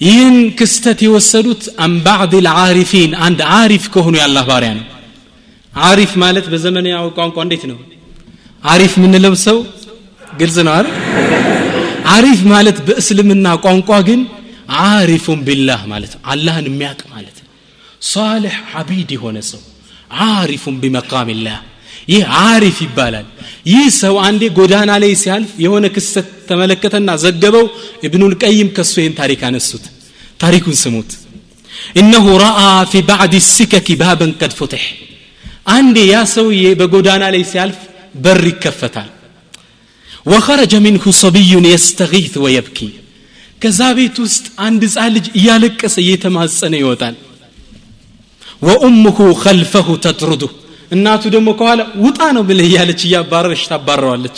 [0.00, 4.86] ይህን ክስተት የወሰዱት አን ባዕድ ልዓሪፊን አንድ አሪፍ ከሆኑ የአላህ ባሪያ ነው።
[5.72, 7.78] አሪፍ ማለት በዘመናዊ ቋንቋ እንዴት ነው?
[8.64, 9.58] አሪፍ የምንለው ሰው
[10.40, 10.94] ግልጽ ነው አይደል?
[12.14, 14.20] አሪፍ ማለት በእስልምና ቋንቋ ግን
[14.87, 17.49] አሪፉን ቢላህ ማለት ነው አላህን የሚያውቅ ማለት ነው
[18.07, 19.61] ሳልሕ ዐቢድ የሆነ ሰው
[20.29, 21.59] አሪፉን ቢመቃሚላህ
[22.11, 23.27] ይህ አሪፍ ይባላል
[23.71, 27.65] ይህ ሰው አንዴ ጎዳና ላይ ሲያልፍ የሆነ ክስተት ተመለከተና ዘገበው
[28.07, 29.85] እብኑል ቀይም ከሱ ይህን ታሪክ አነሱት
[30.43, 31.11] ታሪኩን ስሙት
[32.01, 32.59] እነሁ ረአ
[32.91, 34.83] ፊ ባዕድ ሲከኪ ባበን ቀድ ፉትሕ
[35.75, 37.79] አንዴ ያ ሰውዬ በጎዳና ላይ ሲያልፍ
[38.23, 39.09] በር ይከፈታል
[40.31, 42.79] ወኸረጀ ሚንሁ ሰቢዩን የስተጊት ወየብኪ
[43.61, 47.15] ከዛ ቤት ውስጥ አንድ ህፃን ልጅ እያለቀሰ እየተማጸነ ይወጣል
[48.67, 50.43] ወኡሙሁ ከልፈሁ ተጥሩዱ
[50.91, 54.37] እናቱ ደግሞ ከኋላ ውጣ ነው ብልህ እያለች እያባረረች ታባረዋለች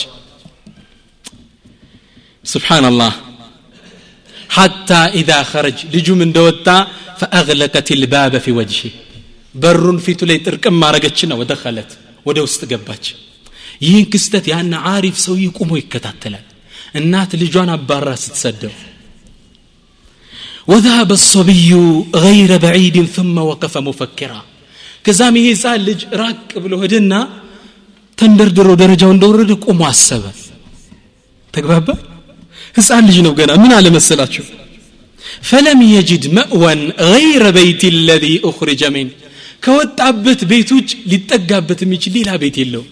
[2.45, 3.13] ስብሓንላህ
[4.49, 6.67] ሐታ ኢዛ ኸረጅ ልጁም እንደወጣ
[7.21, 8.81] ፈአግለቀት ልባበ ፊ ወጅሂ
[9.55, 11.91] በሩን ፊቱ ላይ ጥርቅም ማረገችና ወደኸለት
[12.25, 13.05] ወደ ውስጥ ገባች
[13.85, 16.45] ይህን ክስተት ያን አሪፍ ሰውዬ ቁሞ ይከታተላል
[16.99, 18.73] እናት ልጇን አባራ ስትሰደው
[20.67, 21.69] وذهب الصبي
[22.25, 24.41] غير بعيد ثم وقف مفكرا
[25.05, 27.13] ከዛም ይሄ ህፃን ልጅ ራቅ ብሎ ሄደና
[28.17, 30.23] ተንደርድሮ ደረጃው እንደወረደ ቆሞ አሰበ
[31.53, 31.87] ተግባባ
[32.77, 34.45] ህፃን ልጅ ነው ገና ምን አለመሰላችሁ
[35.49, 36.81] ፈለም የጅድ መእወን
[37.11, 39.07] ገይረ በይት ለዚ ኡኽሪጀ ሚን
[39.65, 42.83] ከወጣበት ቤት ውጭ ሊጠጋበት የሚችል ሌላ ቤት የለው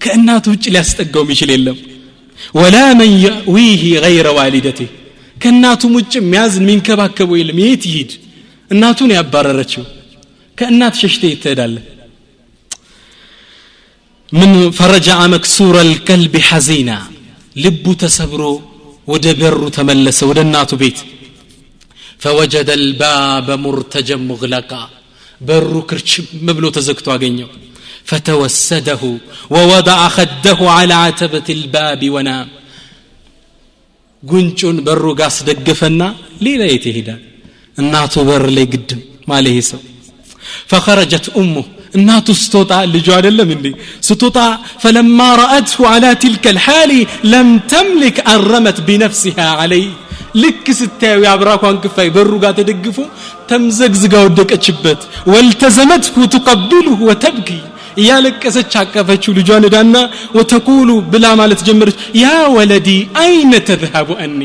[0.00, 1.78] ከእናቱ ውጭ ሊያስጠጋው የሚችል የለም
[2.60, 4.80] ወላ መን የዊህ ገይረ ዋሊደቴ
[5.42, 8.10] ከእናቱም ውጭ የሚያዝን የሚንከባከበው የለም የት ይሂድ
[8.70, 9.84] እናቱን ያባረረችው
[10.58, 11.76] ከእናት ሸሽተ ይትሄዳለ
[14.32, 16.90] ምን ፈረጃ መክሱረ ልከልቢ ሐዚና
[17.56, 18.42] ልቡ ተሰብሮ
[19.12, 20.98] ወደ በሩ ተመለሰ ወደ እናቱ ቤት
[22.24, 24.72] ፈወጀደ ልባበ ሙርተጀን ሙግለቃ
[25.40, 26.26] በሩ ክርችም
[26.58, 27.50] ብሎ ተዘግቶ አገኘው
[28.10, 29.02] فتوسده
[29.50, 32.48] ووضع خده على عتبة الباب ونام
[34.23, 36.01] ጉንጩን በሩ ጋር አስደገፈና
[36.45, 37.21] ሌላ የት ይሄዳል
[37.77, 39.81] እናቱ በር ላይ ግድም ማለ ይሄ ሰው
[40.71, 43.67] ፈኸረጀት እሙህ እናቱ ስትወጣ ልጁ አይደለም እንዴ
[44.07, 44.37] ስትወጣ
[44.83, 46.93] ፈለማ ረአትሁ አላ ትልከ ልሓሊ
[47.33, 49.85] ለም ተምልክ አረመት ቢነፍሲሃ አለይ
[50.43, 52.97] ልክ ስታዩ የአብራኳን ክፋይ በሩ ጋር ተደግፎ
[53.49, 55.01] ተምዘግዝጋ ወደቀችበት
[55.33, 57.49] ወልተዘመትሁ ትቀብልሁ ወተብኪ
[58.02, 59.96] እያለቀሰች አቀፈችው ልጇን እዳና
[60.38, 62.26] ወተቁሉ ብላ ማለት ጀመረች ያ
[62.56, 62.88] ወለዲ
[63.24, 64.40] አይነ ተዝሃቡ አኒ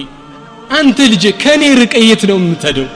[0.79, 2.89] አንተ ልጅ ከእኔ ርቀ የት ነው የምትሄደው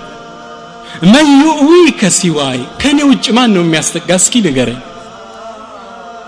[1.13, 4.81] መን ዩእዊከ ሲዋይ ከእኔ ውጭ ማን ነው የሚያስጠጋ እስኪ ንገረኝ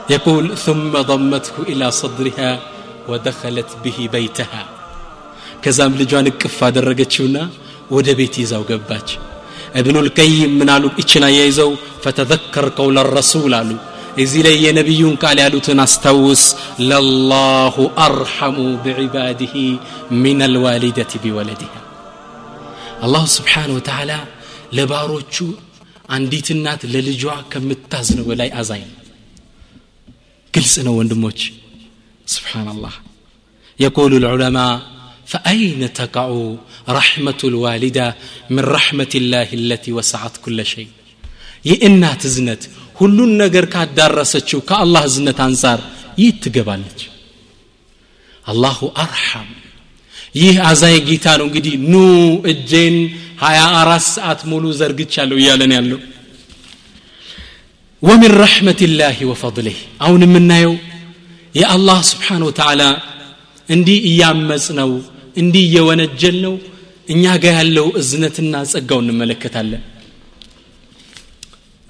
[0.10, 2.52] يقول ثم ضمته إلى صدرها
[3.10, 4.64] ودخلت به بيتها
[5.64, 7.38] ከዛም ልጇን እቅፍ አደረገችውና
[7.96, 9.10] ወደ ቤት ይዛው ገባች
[9.80, 11.72] እብኑ ልቀይም ምን አሉ እችን አያይዘው
[12.04, 13.70] ፈተዘከር ቀውለ ረሱል አሉ
[14.24, 16.44] እዚህ ላይ የነቢዩን ቃል ያሉትን አስታውስ
[16.90, 19.54] ለላሁ አርሐሙ ብዕባድህ
[20.24, 21.74] ምን አልዋሊደት ቢወለድሃ
[23.06, 24.12] አላሁ ስብሓን ወተዓላ
[24.78, 25.36] ለባሮቹ
[26.16, 28.96] አንዲት እናት ለልጇ ከምታዝነው በላይ አዛኝ ነው
[30.54, 31.42] ግልጽ ነው ወንድሞች
[32.28, 32.96] ስብሓንላህ
[33.80, 34.74] يقول العلماء
[35.26, 36.28] فأين تقع
[36.90, 38.08] رحمة الوالدة
[38.50, 40.90] من رحمة الله التي وسعت كل شيء
[41.66, 42.62] የእናት እዝነት
[42.97, 45.81] ሁሉን ነገር ካዳረሰችው ከአላህ እዝነት አንጻር
[46.19, 47.01] ይህ ትገባለች።
[48.47, 49.49] አላሁ አርሐም።
[50.35, 51.95] ይህ አዛኝ ጌታ ነው። እንግዲህ ኑ
[52.53, 52.97] እጄን
[53.43, 56.01] ሀያ አራት ሰዓት ሙሉ ዘርግቻለሁ እያለን ያለው።
[58.03, 60.75] ወሚን ረሕመትላህ ወፈضልህ አሁን የምናየው
[61.55, 62.83] የአላህ ስብሓን ወተዓላ
[63.69, 64.91] እንዲህ እያመፅ ነው
[65.37, 66.55] እንዲህ እየወነጀል ነው
[67.09, 69.83] እኛ ጋር ያለው እዝነትና ጸጋው እንመለከታለን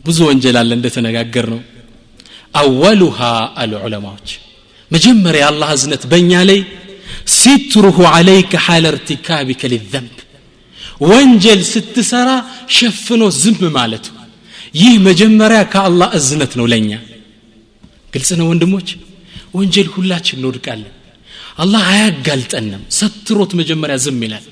[0.04, 1.60] ብዙ ወንጀል አለ እንደተነጋገር ነው
[2.54, 3.18] አወሉሃ
[3.60, 4.28] አሉ ዑለማዎች
[4.90, 6.60] መጀመሪያ የአላህ እዝነት በእኛ ላይ
[7.34, 10.14] ሲትሩሁ ዓለይከ ሓለ እርቲካቢከ ሊዘንብ
[11.04, 12.30] ወንጀል ስትሰራ
[12.76, 14.06] ሸፍኖ ዝም ማለቱ።
[14.74, 16.90] ይህ መጀመሪያ ከአላህ እዝነት ነው ለእኛ።
[18.12, 18.88] ግልጽ ነው ወንድሞች?
[19.56, 20.92] ወንጀል ሁላችን እንወድቃለን።
[21.58, 24.44] አላህ አያጋልጠንም። ሰትሮት መጀመሪያ ዝም ይላል።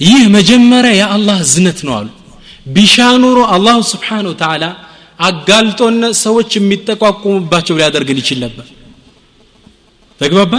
[0.00, 2.08] ይህ መጀመሪያ የአላህ እዝነት ነው አሉ
[2.66, 4.64] ቢሻ ኑሮ አላሁ ስብሓን ወተዓላ
[5.20, 8.66] አጋልጦነ ሰዎች የሚጠቋቁሙባቸው ሊያደርግን ይችል ነበር።
[10.20, 10.52] ተግባባ?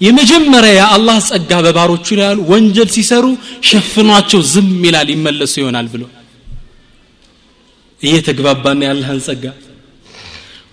[0.00, 3.24] የመጀመሪያ የአላህ ጸጋ በባሮቹ ላይ ያሉ ወንጀል ሲሰሩ
[3.68, 6.02] ሸፍኗቸው ዝም ይላል ይመለሱ ይሆናል ብሎ።
[8.00, 9.44] እየተግባባና ያለህን ጸጋ።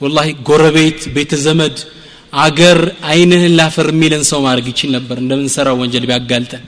[0.01, 1.77] ወላሂ ጎረቤት ቤተ ዘመድ
[2.43, 6.63] አገር አይንህን ላፈር የሚልን ሰው ማድረግ ይችል ነበር። እንደምንሰራው ወንጀል ቢያጋልጠን።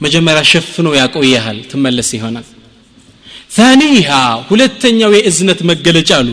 [0.00, 2.46] መጀመሪያ ሸፍኖ ያቆየሃል ትመለስ ይሆናል
[3.57, 6.29] ثانيها ሁለተኛው የእዝነት መገለጫ አሉ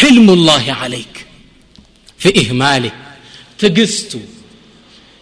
[0.00, 1.14] حلم الله عليك
[2.22, 2.92] في إهماله
[3.62, 4.12] ትግስቱ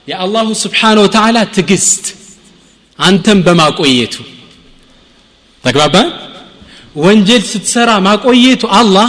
[0.08, 2.04] የአላሁ ስብሓን ወተዓላ ትግስት
[2.98, 4.14] አንተን በማቆየቱ
[5.64, 5.94] ተግባባ
[7.04, 9.08] ወንጀል ስትሰራ ማቆየቱ አላህ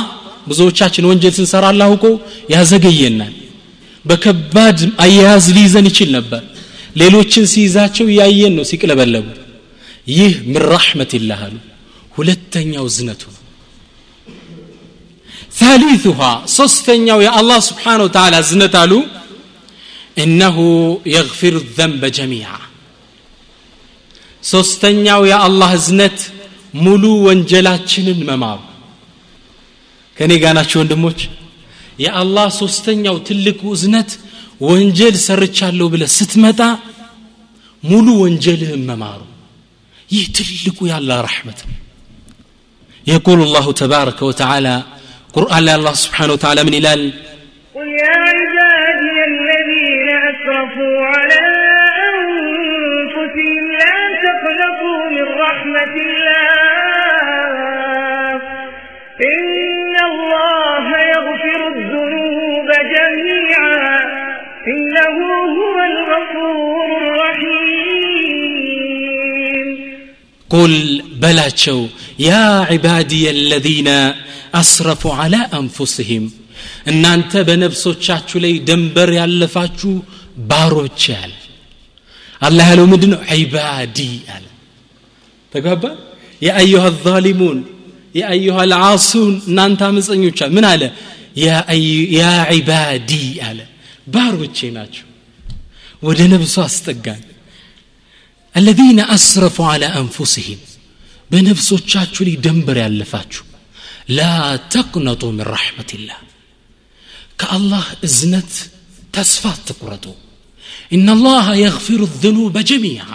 [0.49, 2.05] ብዙዎቻችን ወንጀል ስንሰራ አላህ እኮ
[2.53, 3.33] ያዘገየናል
[4.05, 6.41] በከባድ አያያዝ ሊይዘን ይችል ነበር
[7.01, 9.25] ሌሎችን ሲይዛቸው እያየን ነው ሲቅለበለቡ
[10.17, 11.55] ይህ ምን ረሕመት ይላህ አሉ
[12.15, 13.41] ሁለተኛው ዝነቱ ነው
[15.59, 18.93] ثالثها ሶስተኛው የአላህ ስብሓን ወተዓላ ዝነት አሉ
[20.23, 20.57] إنه
[21.15, 22.59] يغفر الذنب جميعا
[24.43, 26.17] ሶስተኛው የአላህ እዝነት
[26.85, 28.59] ሙሉ ወንጀላችንን መማሩ
[30.17, 31.19] ከእኔ ጋር ናቸው ወንድሞች
[32.03, 34.11] የአላህ ሶስተኛው ትልቁ እዝነት
[34.67, 36.61] ወንጀል ሰርቻለሁ ብለ ስትመጣ
[37.83, 39.21] ሙሉ ወንጀልህን መማሩ
[40.09, 41.75] ይህ ትልቁ ያለ ረሕመት ነው
[43.10, 44.82] يقول الله تبارك وتعالى
[45.32, 47.12] قرآن الله سبحانه وتعالى من إلال.
[47.74, 51.44] قل يا عبادي الذين أسرفوا على
[52.10, 56.50] أنفسهم لا تقنطوا من رحمة الله.
[59.32, 63.98] إن الله يغفر الذنوب جميعا.
[64.68, 65.16] إنه
[65.56, 67.90] هو الغفور الرحيم.
[70.50, 70.72] قل
[71.22, 71.80] بلاتشو
[72.19, 73.89] يا عبادي الذين
[74.53, 76.23] أسرفوا على أنفسهم
[76.91, 79.91] እናንተ በነፍሶቻችሁ ላይ ደንበር ያለፋችሁ
[80.49, 81.31] ባሮች ያለ
[82.41, 83.97] አላህ ያለው ምንድን ነው ዒባዲ
[84.35, 84.45] አለ
[85.53, 85.83] ተግባባ
[86.41, 87.59] የአዩሃ ዛሊሙን
[88.19, 90.83] የአዩሃ ልዓሱን እናንተ አመፀኞች ምን አለ
[92.17, 92.23] ያ
[92.57, 93.11] ዒባዲ
[93.49, 93.59] አለ
[94.07, 95.07] ባሮቼ ናቸው
[96.07, 97.23] ወደ ነብሱ አስጠጋን
[98.55, 100.59] الذين أسرفوا على أنفسهم
[101.30, 103.44] በነፍሶቻችሁ ላይ ደንበር ያለፋችሁ
[104.16, 104.20] ላ
[104.74, 106.18] ተቅነጡ ምን ረሕመትላህ
[107.40, 108.52] ከአላህ እዝነት
[109.14, 110.06] ተስፋ አትቁረጡ
[110.96, 113.06] ኢናላሃ የግፊሩ ዝኑበ ጀሚዓ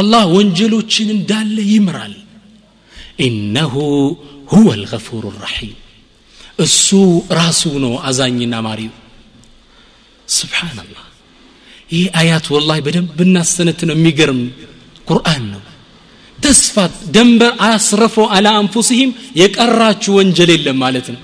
[0.00, 2.14] አላህ ወንጀሎችን እንዳለ ይምራል
[3.26, 3.74] ኢነሁ
[4.52, 5.76] ሁወ ልገፉሩ ራሒም
[6.64, 6.88] እሱ
[7.38, 8.94] ራሱ ነው አዛኝና ማሪው
[10.28, 11.04] ስብሓናላህ
[11.90, 14.40] ይህ አያት ወላሂ በደንብ ብናስተነት ነው የሚገርም
[15.08, 15.62] ቁርአን ነው
[16.41, 21.21] ተስፋት ደንበር አስረፈው አላ አንፉሲህም የቀራችሁ ወንጀል የለም ማለት ነው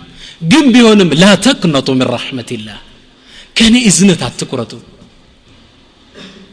[0.51, 2.79] ግን ቢሆንም ላ ተቅነጡ ምን ረሕመትላህ
[3.57, 4.73] ከእኔ እዝነት አትቁረጡ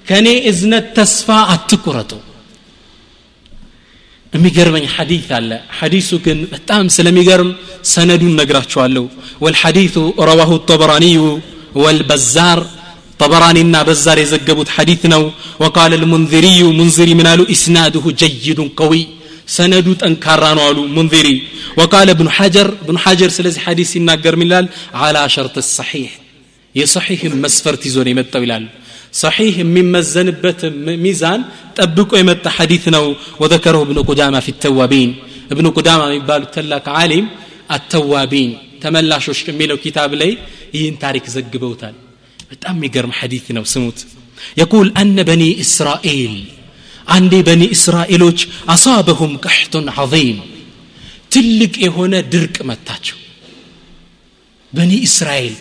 [0.06, 2.12] ከእኔ እዝነት ተስፋ አትቁረጡ
[4.32, 7.50] የሚገርመኝ ሐዲት አለ ሐዲሱ ግን በጣም ስለሚገርም
[7.92, 9.04] ሰነዱን ነግራችኋለሁ
[9.44, 9.96] ወልሐዲቱ
[10.28, 11.22] ረዋሁ ጠበራኒዩ
[11.84, 12.60] ወልበዛር
[13.19, 19.07] طبراني النا بزار يزقبوت حديثنا وقال المنذري منذري منالو إسناده جيد قوي
[19.47, 21.35] سندو تنكارانو علو منذري.
[21.77, 26.11] وقال ابن حجر ابن حجر سلازي حديث ناقر من على شرط الصحيح.
[26.75, 28.67] يصحيح مسفر تزوني متى ولال
[29.23, 30.65] صحيح مما زنبت
[31.05, 31.41] ميزان
[31.75, 32.99] تبك ايمت حديثنا
[33.39, 35.15] وذكره ابن قدامة في التوابين.
[35.51, 37.25] ابن قدامة يبال تلك عالم
[37.71, 38.57] التوابين.
[38.81, 40.37] تملا شوش كميلو كتاب لي
[40.73, 41.93] ين تاريك زقبوتان
[42.51, 44.05] بتأم يقرم حديثنا وسموت
[44.57, 46.33] يقول أن بني إسرائيل
[47.07, 48.23] عندي بني إسرائيل
[48.69, 50.37] أصابهم قحط عظيم.
[51.31, 53.17] تلك هنا درك متاجو.
[54.73, 55.55] بني إسرائيل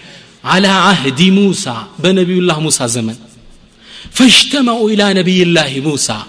[0.44, 3.16] على عهد موسى بنبي الله موسى زمن.
[4.16, 6.20] فاجتمعوا إلى نبي الله موسى.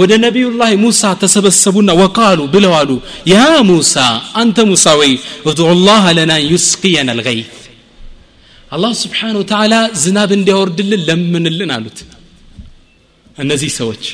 [0.00, 2.90] ወደ ነቢዩላህ ሙሳ ተሰበሰቡና ወቃሉ ብለዋሉ
[3.32, 3.94] ያ ሙሳ
[4.40, 5.12] አንተ ሙሳ ወይ
[5.46, 7.52] ወድዑ ላህ ለና يسقينا الغيث.
[8.72, 11.98] አላህ ስብሓን ወተዓላ ዝናብ እንዲያወርድልን ለምንልን አሉት።
[13.36, 14.04] እነዚህ ሰዎች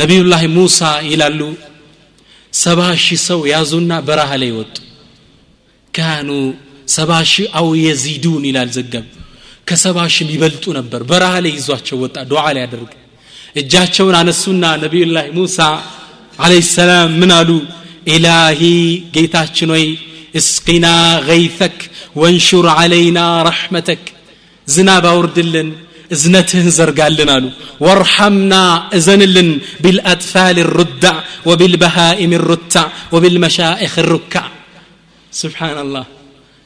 [0.00, 0.78] ነቢዩላህ ሙሳ
[1.10, 1.40] ይላሉ
[2.52, 4.74] ሰባ ሺህ ሰው ያዙና በረሃ ላይ ወጡ።
[5.94, 6.30] ካኑ
[6.96, 9.06] ሰባ ሺህ አው የዚዱን ይላል ዘገብ
[9.68, 12.90] ከሰባ ሺህ ይበልጡ ነበር። በረሃ ላይ ይዟቸው ወጣ ዱዓ ላይ ያደርግ
[13.56, 15.58] እጃቸውን አነሱና ነቢዩላህ ሙሳ
[16.38, 17.50] አለይሂ ሰላም ምን አሉ?
[18.08, 18.60] ኢላሂ
[19.14, 19.84] ጌታችን ወይ
[20.40, 20.86] እስቂና
[21.28, 21.76] ገይተክ
[22.16, 24.02] ወንሹር አለይና ረሕመተክ
[24.66, 25.68] ዝናብ አውርድልን
[26.10, 27.44] እዝነትህን ዘርጋልን አሉ።
[27.84, 28.54] وارحمنا
[28.96, 29.48] እዘንልን
[29.84, 31.16] بالأطفال الرضع
[31.48, 34.48] وبالبهائم الرتع وبالمشايخ الركع
[35.32, 36.06] سبحان الله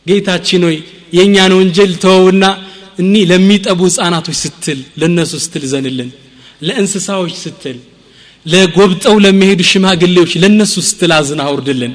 [0.07, 0.77] ጌታችን ሆይ
[1.13, 2.45] የእኛን ወንጀል ተወውና
[2.99, 6.11] እኒ ለሚጠቡ ህፃናቶች ስትል ለእነሱ ስትል ዘንልን
[6.67, 7.79] ለእንስሳዎች ስትል
[8.47, 11.95] ለጎብጠው ለሚሄዱ ሽማግሌዎች ለእነሱ ስትል አዝን አውርድልን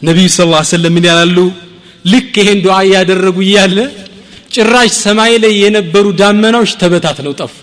[0.00, 1.38] ነቢዩ ስ ላ ሰለም ምን ያላሉ
[2.12, 3.78] ልክ ይሄን ዱዓ እያደረጉ እያለ
[4.54, 7.56] ጭራሽ ሰማይ ላይ የነበሩ ዳመናዎች ተበታትነው ጠፉ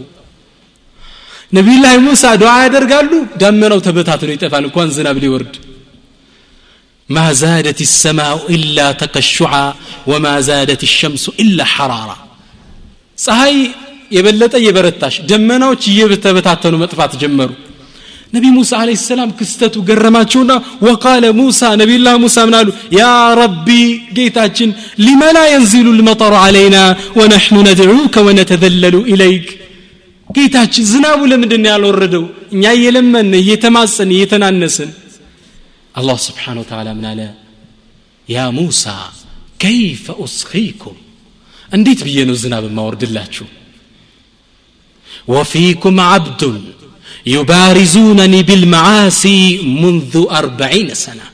[1.58, 5.54] ነቢዩላህ ሙሳ ዱዓ ያደርጋሉ ደመናው ተበታትኖ ይጠፋል እንኳን ዝናብ ሊወርድ
[7.10, 9.67] ما زادت السماء إلا تقشعا
[10.12, 12.17] وما زادت الشمس إلا حرارا
[13.17, 13.56] ፀሐይ
[14.15, 17.50] የበለጠ እየበረታሽ ደመናዎች እየተበታተኑ መጥፋት ጀመሩ
[18.36, 20.52] ነቢ ሙሳ አለ ሰላም ክስተቱ ገረማቸውና
[20.88, 23.04] ወቃለ ሙሳ ነቢዩላህ ሙሳ ምን አሉ ያ
[23.41, 23.67] ረቢ
[24.17, 24.70] ጌታችን
[25.06, 26.78] ሊመላ የንዚሉ ልመጠሩ አለይና
[27.20, 29.48] ወነሕኑ ነድዑከ ወነተዘለሉ ኢለይክ
[30.30, 32.24] ጌታችን ዝናቡ ለምንድን ነው ያልወረደው
[32.56, 34.91] እኛ እየለመን እየተማጸን እየተናነስን
[35.96, 37.22] አላህ ስብሓን ወተላ ምን አለ
[38.28, 38.86] ያ ሙሳ
[39.63, 40.98] ከይፈ ኡስኺኩም
[41.70, 43.48] እንዴት ብዬ ነው ዝናብ የማወርድላችሁ
[45.28, 46.58] ወፊኩም ዓብዱን
[47.36, 49.39] يبارزونني بالمعاصي
[49.82, 51.28] منذ أربعين سنة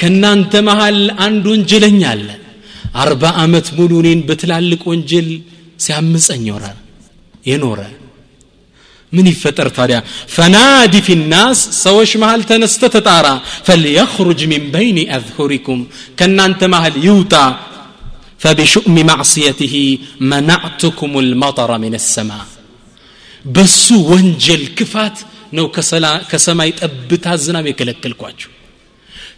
[0.00, 2.28] ከእናንተ መሃል አንድ ወንጀለኛ አለ
[3.02, 5.28] አርባ ዓመት ሙሉ እኔን በትላልቅ ወንጀል
[5.84, 6.78] ሲያምፀኝ ይኖራል
[7.50, 7.80] የኖረ
[9.12, 9.98] ምን ይፈጠር ታዲያ
[10.34, 13.26] ፈናዲ ፊ ናስ ሰዎች መሃል ተነስተ ተጣራ
[13.68, 15.80] ፈልየኽሩጅ ሚን በይኒ አዝሁሪኩም
[16.20, 17.34] ከእናንተ መሃል ይውጣ
[18.42, 19.74] فبشؤم معصيته
[20.32, 22.44] منعتكم المطر من السماء
[23.55, 25.17] በሱ ወንጀል ክፋት
[25.57, 25.65] ነው
[26.31, 28.51] ከሰማይ ጠብታ ዝናብ የከለከልኳቸው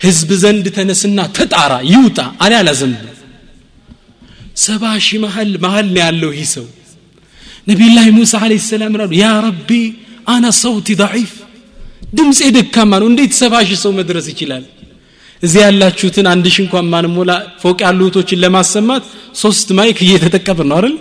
[0.06, 3.02] ህዝብ ዘንድ ተነስና ተጣራ ይውጣ አለ አላዘንብ
[4.64, 6.66] ሰባ ሺህ መሀል መሀል ያለው ይህ ሰው።
[7.70, 9.70] ነቢዩላህ ሙሳ አለ ሰላም ራሉ ያ ረቢ
[10.34, 11.32] አና ሰውቲ ضعيፍ
[12.18, 14.64] ድምፄ ደካማ ነው እንዴት ሰባ ሺህ ሰው መድረስ ይችላል?
[15.42, 18.02] እዚህ ያላችሁትን አንድ ሺህ እንኳን ማንሞላ ፎቅ ያሉ
[18.44, 19.04] ለማሰማት
[19.44, 20.96] ሶስት ማይክ እየተጠቀምን ነው አይደል?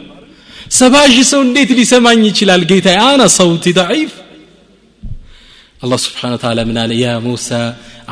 [0.80, 4.12] ሰባ ሺህ ሰው እንዴት ሊሰማኝ ይችላል ጌታ አና ሰውቲ ضعيف
[5.84, 7.63] الله سبحانه وتعالى من قال يا موسى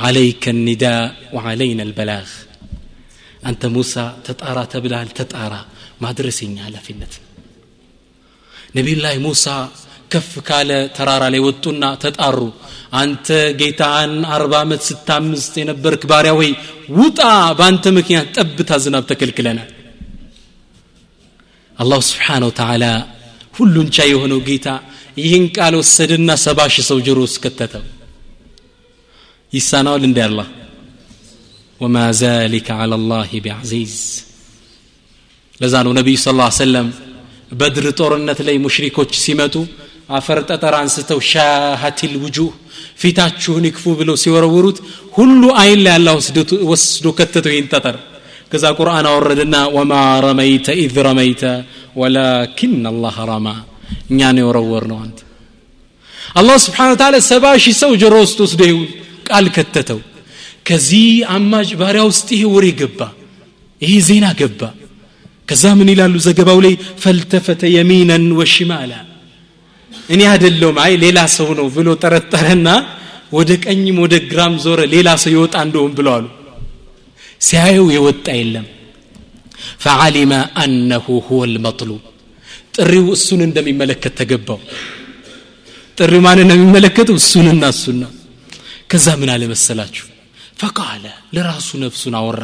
[0.05, 1.03] عليك النداء
[1.36, 2.27] وعلينا البلاغ
[3.49, 5.62] أنت موسى تتأرى تبلال تتأرى
[6.01, 7.13] ما درسين على فينت
[8.77, 9.57] نبي الله موسى
[10.13, 12.38] ከፍ ካለ ተራራ ላይ ወጡና ተጣሩ
[12.99, 13.27] አንተ
[13.59, 16.51] ጌታን አርባ ዓመት ስታምስት የነበርክ ባሪያ ወይ
[16.99, 17.19] ውጣ
[17.59, 19.69] በአንተ ምክንያት ጠብታ ዝናብ ተከልክለናል
[21.79, 22.86] አላሁ ስብሓን ወተዓላ
[23.53, 24.67] ሁሉን ቻይ የሆነው ጌታ
[25.17, 27.83] ይህን ቃል ወሰድና ሰባ ሺህ ሰው ጆሮ ውስጥ ከተተው
[29.53, 30.47] ይሳናዋል እንዲ አላህ
[31.81, 33.95] ወማ ዛሊከ አላ ላህ ቢዐዚዝ
[35.59, 36.88] ለዛ ነው ነቢዩ ስ ሰለም
[37.59, 39.55] በድር ጦርነት ላይ ሙሽሪኮች ሲመጡ
[40.17, 42.49] አፈር ጠጠር አንስተው ሻሃቲል ውጁህ
[43.01, 44.77] ፊታችሁን ይክፉ ብለው ሲወረውሩት
[45.17, 46.09] ሁሉ አይን ላይ አላ
[46.71, 47.95] ወስዶ ከተተው ይህን ጠጠር
[48.50, 49.92] ከዛ ቁርአን አወረደና وما
[50.24, 51.42] رميت إذ رميت
[52.00, 53.48] ولكن الله رمى
[54.11, 55.18] እኛ ነው የወረወርነው አንተ።
[56.40, 58.62] አላህ سبحانه وتعالى ሰባ ሺህ ሰው ጆሮ ውስጥ ወስዶ
[59.28, 60.00] ቃል ከተተው።
[60.68, 63.00] ከዚህ አማጺ ባሪያ ውስጥ ይሄ ወሬ ገባ
[63.82, 64.61] ይሄ ዜና ገባ።
[65.48, 66.74] ከዛ ምን ይላሉ ዘገባው ላይ?
[67.02, 68.92] فالتفت يمينا وشمالا።
[70.08, 72.68] እኔ አይደለውም አይ ሌላ ሰው ነው ብሎ ጠረጠረና
[73.37, 76.26] ወደ ቀኝም ወደ ግራም ዞረ ሌላ ሰው ይወጣ እንደሆን ብለዋሉ
[77.41, 78.67] ሲያየው የወጣ የለም
[79.83, 82.01] ፈዓሊመ አነሁ ሁወ ልመጥሉብ
[82.75, 84.59] ጥሪው እሱን እንደሚመለከት ተገባው
[85.97, 88.03] ጥሪው ማን ነው የሚመለከተው እሱንና እሱና
[88.91, 90.05] ከዛ ምን አለ መሰላችሁ
[90.62, 91.05] ፈቃለ
[91.36, 92.43] ለራሱ ነፍሱን አወራ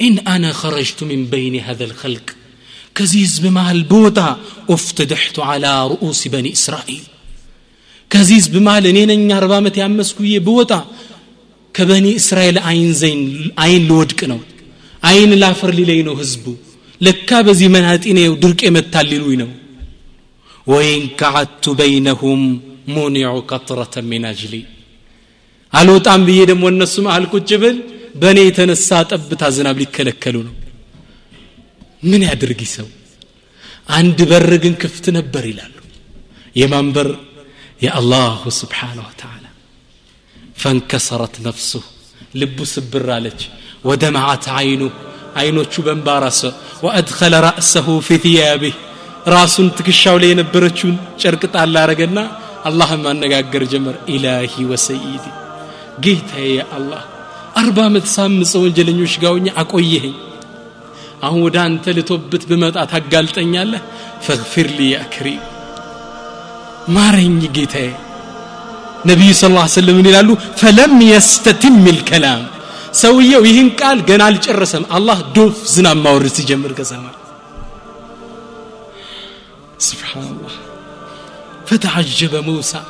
[0.00, 2.26] ኢን አነ ኸረጅቱ ሚን በይን ሀዘ ልኸልቅ
[2.96, 4.18] ከዚህ ህዝብ መሃል ብወጣ
[4.74, 7.04] ኡፍትድሕቱ ዓላ ርኡሲ በኒ እስራኤል
[8.10, 10.72] ከዚህ ህዝብ መሃል እኔ ነኝ አርባ ዓመት ያመስኩዬ ብወጣ
[11.75, 12.57] ከበኒ እስራኤል
[13.59, 14.39] አይን ልወድቅ ነው።
[15.03, 16.45] አይን ላፈር ሊለኝ ነው ህዝቡ
[17.01, 19.49] ለካ በዚህ መናጢ ነው ድርቅ የመታል ሊሉኝ ነው።
[20.67, 22.41] ወይን ከዓቱ በይነሁም
[22.93, 24.53] ሙኒዑ ቀጥረተ ሚን አጅሊ።
[25.73, 27.77] አልወጣም ብዬ ደግሞ እነሱ መሃል ቁጭ ብል
[28.15, 30.55] በእኔ የተነሳ ጠብታ ዝናብ ሊከለከሉ ነው።
[32.03, 32.87] ምን ያድርግ ሰው
[33.97, 35.75] አንድ በር ግን ክፍት ነበር ይላሉ።
[36.55, 37.09] የማን በር
[37.81, 39.40] የአላሁ ስብሓንሁ ወተዓላ
[40.61, 41.85] ፈንከሰረት ነፍሱህ
[42.35, 43.41] ልቡ ስብር አለች።
[43.85, 44.81] ወደመዓት አይኑ።
[45.39, 46.41] አይኖቹ በንባራሰ
[46.85, 48.75] ወአድኸለ ራእሰሁ ፊ ثያቢህ
[49.33, 52.19] ራሱን ትከሻው ላይ የነበረችውን ጨርቅ ጣል አረገና
[52.65, 55.23] አላህም ማነጋገር ጀመር። ኢላሂ ወሰይዲ።
[56.03, 57.01] ጌታዬ አላህ
[57.55, 60.15] አርባ ዓመት ሳምፀ ወንጀለኞች ጋውኛ አቆየኸኝ።
[61.23, 63.81] አሁን ወደ አንተ ልቶብት ብመጣ ታጋልጠኛለህ።
[64.25, 65.41] ፈግፊር ሊ ያ ከሪም።
[66.89, 67.89] ማረኝ ጌታዬ
[69.10, 70.30] ነቢዩ ስ ላ ስለም ምን ይላሉ
[70.60, 72.42] ፈለም የስተትም ልከላም
[73.02, 77.16] ሰውየው ይህን ቃል ገና አልጨረሰም አላህ ዶፍ ዝናብ ማውረድ ሲጀምር ከሰማይ
[79.88, 80.54] ስብሓንላህ
[81.70, 82.80] فتعجب موسى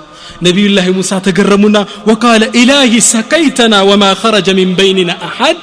[0.46, 5.60] نبي الله موسى تقرمنا وقال إلهي سقيتنا وما خرج من بيننا أحد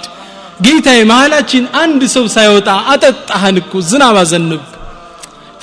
[0.66, 4.62] ጌታዬ መሀላችን አንድ ሰው ሳይወጣ አጠጣህን እኮ ዝናብ አዘንብ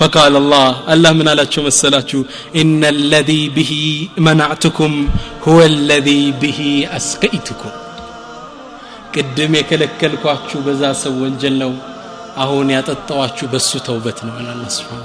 [0.01, 2.21] فقال الله الله من على شو مسلاتشو
[2.61, 3.73] إن الذي به
[4.27, 4.93] منعتكم
[5.47, 6.61] هو الذي به
[6.99, 7.73] أسقيتكم
[9.15, 11.73] ቅድም የከለከልኳችሁ በዛ ሰው ወንጀል ነው
[12.43, 15.01] አሁን ያጠጣዋችሁ በሱ ተውበት ነው አለ አላ ስብን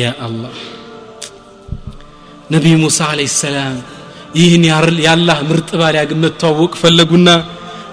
[0.00, 0.54] ያ አላህ
[2.54, 3.76] ነቢይ ሙሳ አለህ ሰላም
[4.40, 4.64] ይህን
[5.06, 7.28] የአላህ ምርጥ ባሪያ ግን መተዋወቅ ፈለጉና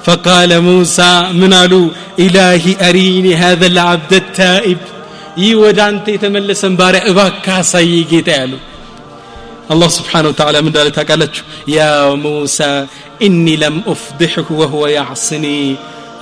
[0.10, 1.12] فقال موسى
[1.42, 1.88] من قالوا
[2.26, 4.82] إلهي أريني هذا العبد التائب
[5.44, 8.54] ይህ ወደ አንተ የተመለሰን ባሪያ እባካ አሳይ ጌታ ያሉ
[9.74, 11.22] الله سبحانه وتعالى من ذلك قال
[11.78, 11.92] يا
[12.26, 12.72] موسى
[13.26, 15.60] إني لم أفضحه وهو يعصني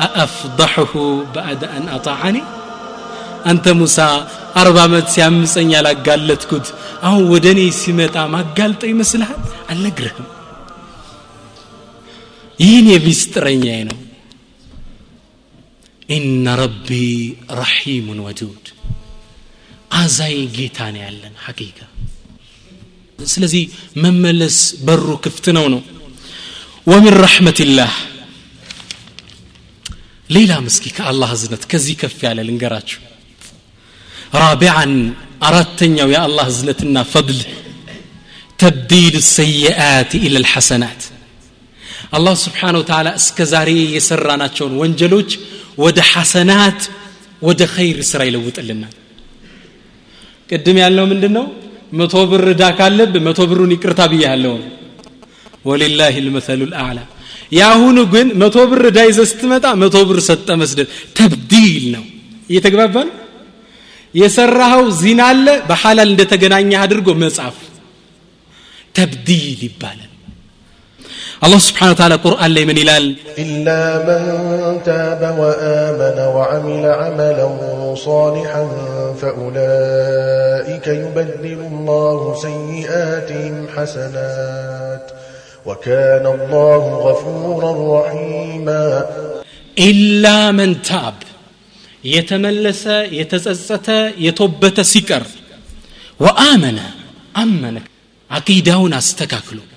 [0.05, 0.93] أأفضحه
[1.37, 2.41] بعد أن أطاعني
[3.51, 4.07] أنت موسى
[4.61, 6.65] أربع مت سيامسني على قالت كد
[7.05, 9.35] أهو ودني سمتا ما قالت أي مسلها
[9.71, 10.25] ألقرهم
[12.58, 13.98] ይህን የቪስጥረኛዬ ነው
[16.08, 16.88] ኢነ ረቢ
[17.60, 18.66] ረሒሙን ወዱድ
[19.98, 21.78] አዛይ ጌታ ነው ያለን ሐቂቃ
[23.18, 23.62] ስለዚህ
[24.02, 24.56] መመለስ
[24.86, 25.80] በሩ ክፍት ነው ነው
[26.86, 27.92] ወሚን ረሕመትላህ
[30.30, 33.00] ሌላ ምስኪ ከአላህ እዝነት ከዚህ ከፍ ያለ ልንገራችሁ
[34.40, 34.92] ራቢዓን
[35.48, 37.40] አራተኛው የአላህ እዝነትና ፈድል
[38.60, 41.02] ተብዲል ሰይአት ኢለ ልሐሰናት
[42.12, 45.30] አላህ ስብሓን ወተላ እስከ ዛሬ የሰራናቸውን ወንጀሎች
[45.82, 46.80] ወደ ሐሰናት
[47.42, 48.94] ወደ ኸይር ስራ ይለውጥልናል።
[50.48, 51.46] ቅድም ያለው ምንድን ነው
[51.92, 54.54] መቶ ብር እዳ ካለብ መቶ ብሩን ይቅርታ ብያለሁ።
[55.64, 56.98] ወሊላህ ልመሰሉ ልአዕላ።
[57.52, 60.88] የአሁኑ ግን መቶ ብር እዳ ይዘ ስትመጣ መቶ ብር ሰጠ መስደድ
[61.18, 62.04] ተብዲል ነው።
[62.50, 63.14] እየተግባባ ነው?
[64.14, 67.56] የሰራኸው ዚና አለ በሐላል እንደተገናኘህ አድርጎ መጻፍ
[68.94, 70.07] ተብዲል ይባላል
[71.44, 73.16] الله سبحانه وتعالى قرآن لي من إلال.
[73.38, 77.48] إلا من تاب وآمن وعمل عملا
[77.94, 78.64] صالحا
[79.20, 85.06] فأولئك يبدل الله سيئاتهم حسنات
[85.66, 89.06] وكان الله غفورا رحيما.
[89.78, 91.14] إلا من تاب
[92.04, 92.86] يتملس
[93.20, 95.22] يتززة يتوبة سكر
[96.20, 96.78] وآمن
[97.36, 97.80] أمن
[98.30, 99.67] عقيدون استكاكلوا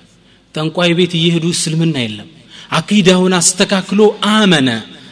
[0.54, 2.28] ጠንቋይ ቤት እየሄዱ እስልምና የለም።
[2.72, 4.00] አቂዳውን አስተካክሎ
[4.32, 4.68] አመነ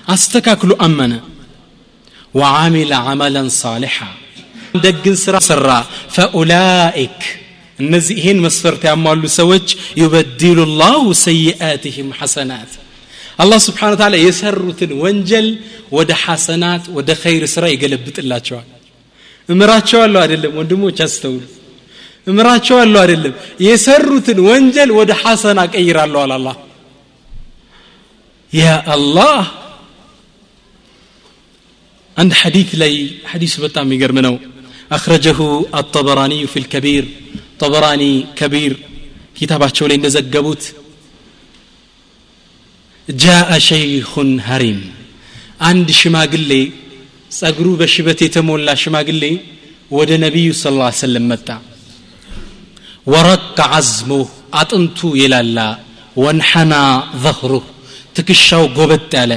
[0.09, 1.12] አስተካክሎ አመነ።
[2.34, 3.97] ወዓሚለ አመለን ሳሊሓ
[4.84, 5.68] ደግን ስራ ሰራ።
[6.14, 7.18] ፈኡላኢክ
[7.78, 9.68] እነዚህ ይህን መስፈርት ያሟሉ ሰዎች
[10.01, 12.72] ዩበድሉ ላሁ ሰይአትህም ሐሰናት።
[13.38, 15.47] አላህ ስብሓን ታላ የሰሩትን ወንጀል
[15.97, 18.68] ወደ ሐሰናት ወደ ኸይር ስራ ይገለብጥላቸዋል።
[19.49, 21.43] እምራቸዋለሁ አይደለም ወንድሞች አስተውሉ
[22.27, 23.35] እምራቸዋለሁ አይደለም
[23.66, 26.49] የሰሩትን ወንጀል ወደ ሐሰና ቀይራለሁ አላላ
[28.53, 28.66] ያ
[28.97, 29.41] አላህ
[32.16, 32.95] عند حديث لي
[33.33, 34.35] حديث بتاع ميجر منو
[34.97, 35.39] أخرجه
[35.81, 37.05] الطبراني في الكبير
[37.62, 38.73] طبراني كبير
[39.37, 40.62] كتابات شولي نزقبوت
[43.09, 44.11] جاء شيخ
[44.49, 44.79] هريم
[45.68, 46.62] عند شماقلي
[47.39, 49.25] ጸጉሩ በሽበት የተሞላ ሽማግሌ
[49.97, 51.49] ወደ ነቢዩ ስ ላ ሰለም መጣ
[53.07, 55.59] ወረቅ አዝሙህ አጥንቱ የላላ
[56.16, 56.74] ወንሐና
[57.24, 57.66] ظهሩህ
[58.16, 59.32] ትከሻው ጎበጥ ያለ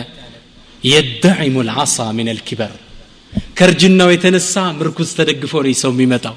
[0.84, 2.72] የደዒሙ ልዓሳ ምን ልኪበር
[3.57, 6.36] ከእርጅናው የተነሳ ምርኩዝ ተደግፎ ነው ሰው የሚመጣው።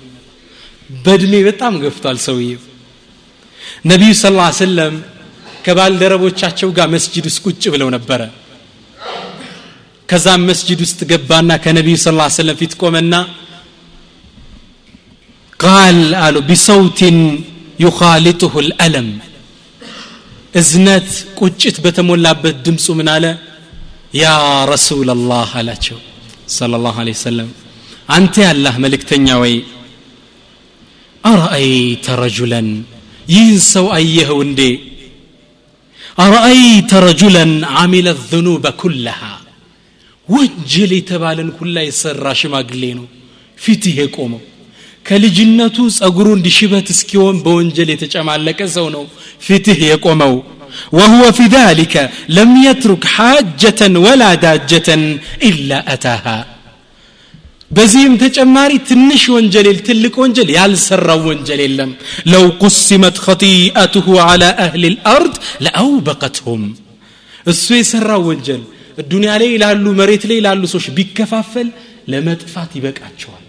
[1.04, 2.60] በእድሜ በጣም ገፍቷል ሰውዬው
[3.90, 4.94] ነቢዩ ስ ላ ሰለም
[5.66, 8.20] ከባልደረቦቻቸው ጋር መስጅድ ውስጥ ቁጭ ብለው ነበረ።
[10.08, 12.08] ከዛም መስጅድ ውስጥ ገባና ከነቢዩ ስ
[12.38, 13.14] ሰለም ፊት ቆመና
[15.59, 17.17] ቃል አሉ ቢሰውቲን
[17.85, 19.09] ዩኻሊጡሁ ልአለም
[20.59, 23.25] እዝነት ቁጭት በተሞላበት ድምፁ ምን አለ
[24.23, 24.29] ያ
[24.73, 25.99] ረሱል ላህ አላቸው
[26.59, 27.49] صلى الله عليه وسلم
[28.17, 29.53] أنت يا الله ملكتنيا وي
[31.23, 32.61] أرأيت رجلا
[33.35, 34.71] ينسوا أيه وندي
[36.27, 39.33] أرأيت رجلا عمل الذنوب كلها
[40.27, 43.05] ወንጀል የተባለን ኩላ የሰራ ሽማግሌ ነው
[43.63, 44.41] ፊትህ የቆመው
[45.05, 49.05] ከልጅነቱ ጸጉሩ እንዲሽበት እስኪሆን በወንጀል የተጨማለቀ ሰው ነው
[49.47, 50.35] ፊትህ የቆመው
[50.91, 51.93] وهو في ذلك
[52.29, 54.89] لم يترك حاجة ولا داجة
[55.49, 56.37] إلا أتاها
[57.71, 61.91] በዚህም ተጨማሪ ትንሽ ወንጀል ትልቅ ወንጀል ያልሰራው ወንጀል የለም
[62.31, 65.35] ለው ቁሲመት ኸጢአትሁ ዓላ አህሊ ልአርድ
[65.65, 66.63] ለአውበቀትሁም
[67.45, 68.61] እሱ የሰራው ወንጀል
[69.11, 71.69] ዱንያ ላይ ላሉ መሬት ላይ ላሉ ሰዎች ቢከፋፈል
[72.13, 73.44] ለመጥፋት ይበቃቸዋል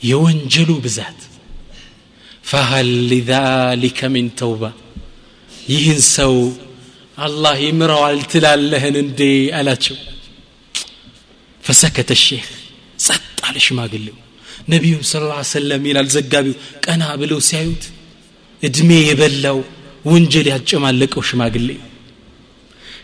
[0.00, 1.18] የወንጀሉ ብዛት
[2.50, 4.62] ፈሀል ሊዛሊከ ሚን ተውባ
[5.70, 6.34] ይህን ሰው
[7.18, 9.20] አላህ ይምረዋል ትላለህን እንዴ
[9.58, 9.96] አላቸው
[11.64, 12.46] ፈሰከተ ሼክ
[12.98, 14.16] ጸጥ አለ ሽማግሌው
[14.72, 16.54] ነቢዩም ስለ ላ ሰለም ይላል ዘጋቢው
[16.84, 17.84] ቀና ብለው ሲያዩት
[18.62, 19.58] እድሜ የበላው
[20.04, 21.68] ወንጀል ያጨማለቀው ሽማግሌ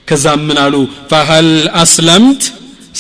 [0.09, 0.75] ከዛም ምን አሉ
[1.11, 1.49] ፈሀል
[1.83, 2.43] አስለምት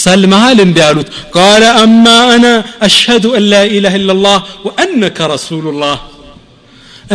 [0.00, 2.46] ሰልመሃል እንዲ አሉት ቃለ አማ አና
[2.86, 5.96] አሽሀዱ አን ላ ኢላህ ኢላ ላህ ወአነከ ረሱሉላህ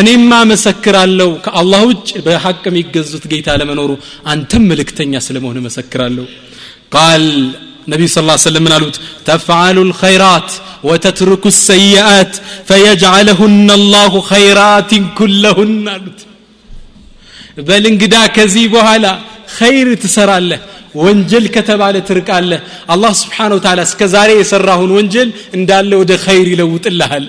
[0.01, 3.91] እኔማ መሰክራለሁ ከአላህ ውጭ በሐቅ የሚገዙት ጌታ ለመኖሩ
[4.33, 6.25] አንተም መልእክተኛ ስለመሆን መሰክራለሁ
[6.95, 7.25] ቃል
[7.91, 8.95] ነቢዩ ስ ሰለም ምን አሉት
[9.27, 10.49] ተፍዓሉ ልኸይራት
[10.89, 12.33] ወተትርኩ ሰይአት
[12.69, 16.19] ፈየጅዓለሁነ አላሁ ኸይራትን ኩለሁን አሉት
[17.67, 19.05] በል እንግዳ ከዚህ በኋላ
[19.57, 20.61] ኸይር ትሰራለህ
[21.01, 22.61] ወንጀል ከተባለ ትርቃለህ
[22.93, 27.25] አላህ ስብሓን ወተላ እስከ ዛሬ የሰራሁን ወንጀል እንዳለ ወደ ኸይር ይለውጥልሃል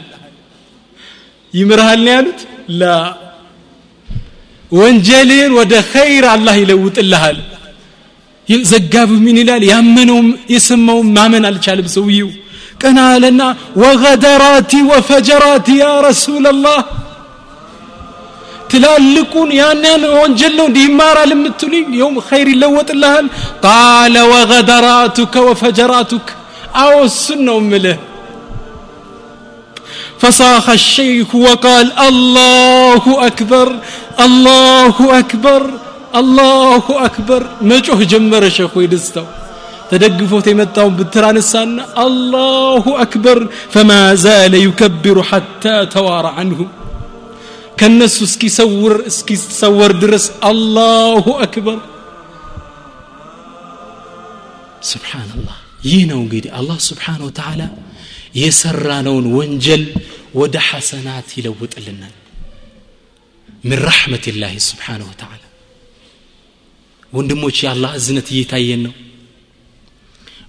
[1.55, 2.41] ይምርሃል ነው ያሉት
[2.81, 2.85] ላ
[4.73, 7.39] ወንጀልህን ወደ ኸይር አላህ ይለውጥልሃል
[8.71, 12.31] ዘጋቢው ምን ይላል ያመነውም የሰማውም ማመን አልቻለም ሰውየው
[12.83, 13.43] ቀና አለና
[13.83, 16.79] ወገደራቲ ወፈጀራቲ ያ ረሱላላህ
[18.73, 23.27] ትላልቁን ያን ያን ወንጀል ነው እንዲህ ይማራል የምትሉኝ የውም ኸይር ይለወጥልሃል
[23.67, 26.27] ቃለ ወገደራቱከ ወፈጀራቱክ
[26.85, 27.99] አዎ እሱን ነው ምልህ
[30.23, 33.69] فصاخ الشيخ وقال الله أكبر
[34.27, 35.63] الله أكبر
[36.21, 39.25] الله أكبر مجوه جمر شيخ ويدستو
[39.91, 41.71] تدقفوت يمتاون بالترانسان
[42.07, 43.39] الله أكبر
[43.75, 46.69] فما زال يكبر حتى توارى عنهم
[47.81, 51.79] ከነሱ እስኪሰውር እስኪሰወር ድረስ አላሁ አክበር
[54.91, 55.57] ስብሓንላህ
[55.89, 57.63] ይህ ነው እንግዲህ አላህ ስብሓን ወተዓላ
[58.41, 59.83] የሰራነውን ወንጀል
[60.41, 62.15] ወደ ሐሰናት ይለውጥልናል
[63.65, 65.43] ምን ረሕመት ላህ ስብሓን ወተዓላ
[67.13, 68.95] ወንድሞች የአላህ እዝነት እየታየን ነው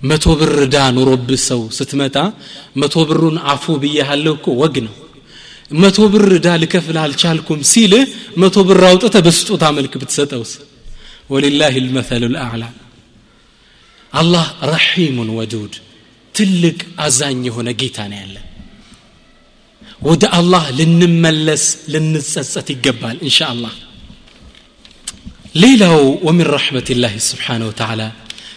[0.09, 2.15] መቶ ብር ዳ ኑሮብህ ሰው ስትመጣ
[2.81, 4.95] መቶ ብሩን አፉ ብያሃለሁ እኮ ወግ ነው
[5.70, 8.04] መቶ ብር ዳ ልከፍል አልቻልኩም ሲልህ
[8.42, 10.52] መቶ ብር አውጥተ በስጦታ መልክ ብትሰጠውስ?
[11.30, 12.64] ወሊላህ ልመሰሉ ልአዕላ።
[14.12, 15.74] አላህ ረሒሙን ወዱድ
[16.34, 18.36] ትልቅ አዛኝ የሆነ ጌታ ነው ያለ።
[20.02, 23.74] ወደ አላህ ልንመለስ ልንጸጸት ይገባል እንሻ አላህ
[25.62, 25.96] ሌላው
[26.26, 28.02] ወሚን ረሕመት ላህ ስብሓን ወተዓላ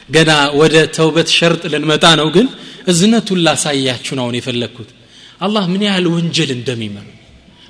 [0.09, 2.47] ገና ወደ ተውበት ሸርጥ ልንመጣ ነው ግን
[2.91, 4.89] እዝነቱን ላሳያችሁ ነው አሁን የፈለግኩት
[5.41, 7.07] አላህ ምን ያህል ወንጀል እንደሚመር?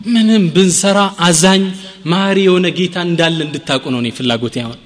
[0.07, 1.63] ምንም ብንሰራ አዛኝ
[2.11, 4.79] ማሪ የሆነ ጌታ እንዳለ እንድታቁ ነው እኔ ፍላጎት ያሆን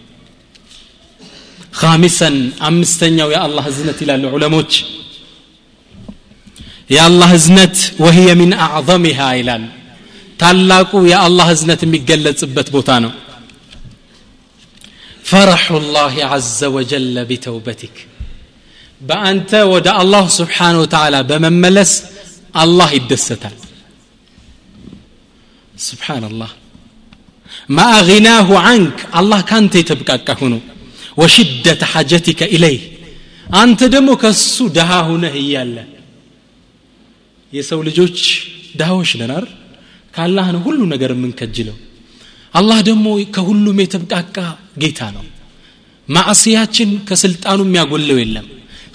[1.79, 2.35] ካሚሰን
[2.67, 4.71] አምስተኛው የአላህ እዝነት ይላሉ ዑለሞች።
[6.89, 9.63] የአላህ እዝነት ወህየ ሚን አዕظምሃ ይላል።
[10.39, 13.13] ታላቁ የአላህ እዝነት የሚገለጽበት ቦታ ነው።
[15.25, 15.65] ፈረሑ
[15.95, 17.95] ላህ አዘ ወጀለ ቢተውበቲክ።
[19.01, 21.91] በአንተ ወደ አላህ ስብሓን ወተዓላ በመመለስ
[22.55, 23.55] አላህ ይደሰታል።
[25.85, 26.51] ስብሓንላህ
[27.69, 30.53] ማአ غናሁ አንክ አላህ ካንተ የተብቃቃ ሁኖ
[31.21, 32.83] ወሽደተ ሐጀቲከ ኢለይህ
[33.57, 35.75] አንተ ደግሞ ከሱ ድሃ ሁነህ እያለ።
[37.53, 38.17] የሰው ልጆች
[38.79, 39.43] ድሃዎች ነናር
[40.13, 41.77] ከአላህ ነው ሁሉ ነገር የምንከጅለው።
[42.53, 44.37] አላህ ደግሞ ከሁሉም የተብቃቃ
[44.81, 45.25] ጌታ ነው።
[46.09, 48.47] ማዕስያችን ከስልጣኑ የሚያጎለው የለም።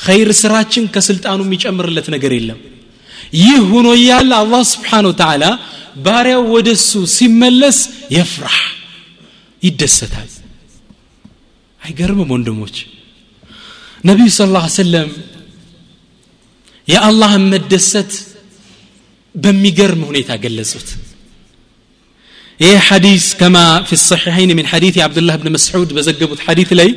[0.05, 2.61] ኸይር ስራችን ከስልጣኑ የሚጨምርለት ነገር የለም
[3.33, 5.45] ይህ ሆኖ እያለ አላህ ስብሓን ወተዓላ
[6.05, 7.79] ባሪያው ወደ እሱ ሲመለስ
[8.17, 8.59] የፍራህ
[9.63, 10.31] ይደሰታል።
[11.81, 12.77] አይገርምም ወንድሞች?
[14.05, 15.09] ነቢዩ ስ ላ ሰለም
[16.89, 18.13] የአላህን መደሰት
[19.35, 20.89] በሚገርም ሁኔታ ገለጹት።
[22.61, 23.57] ይህ ሐዲስ ከማ
[23.89, 26.91] ፊ ሰሒሐይን ምን ሐዲት የአብዱላህ ብን መስዑድ በዘገቡት ሐዲት ላይ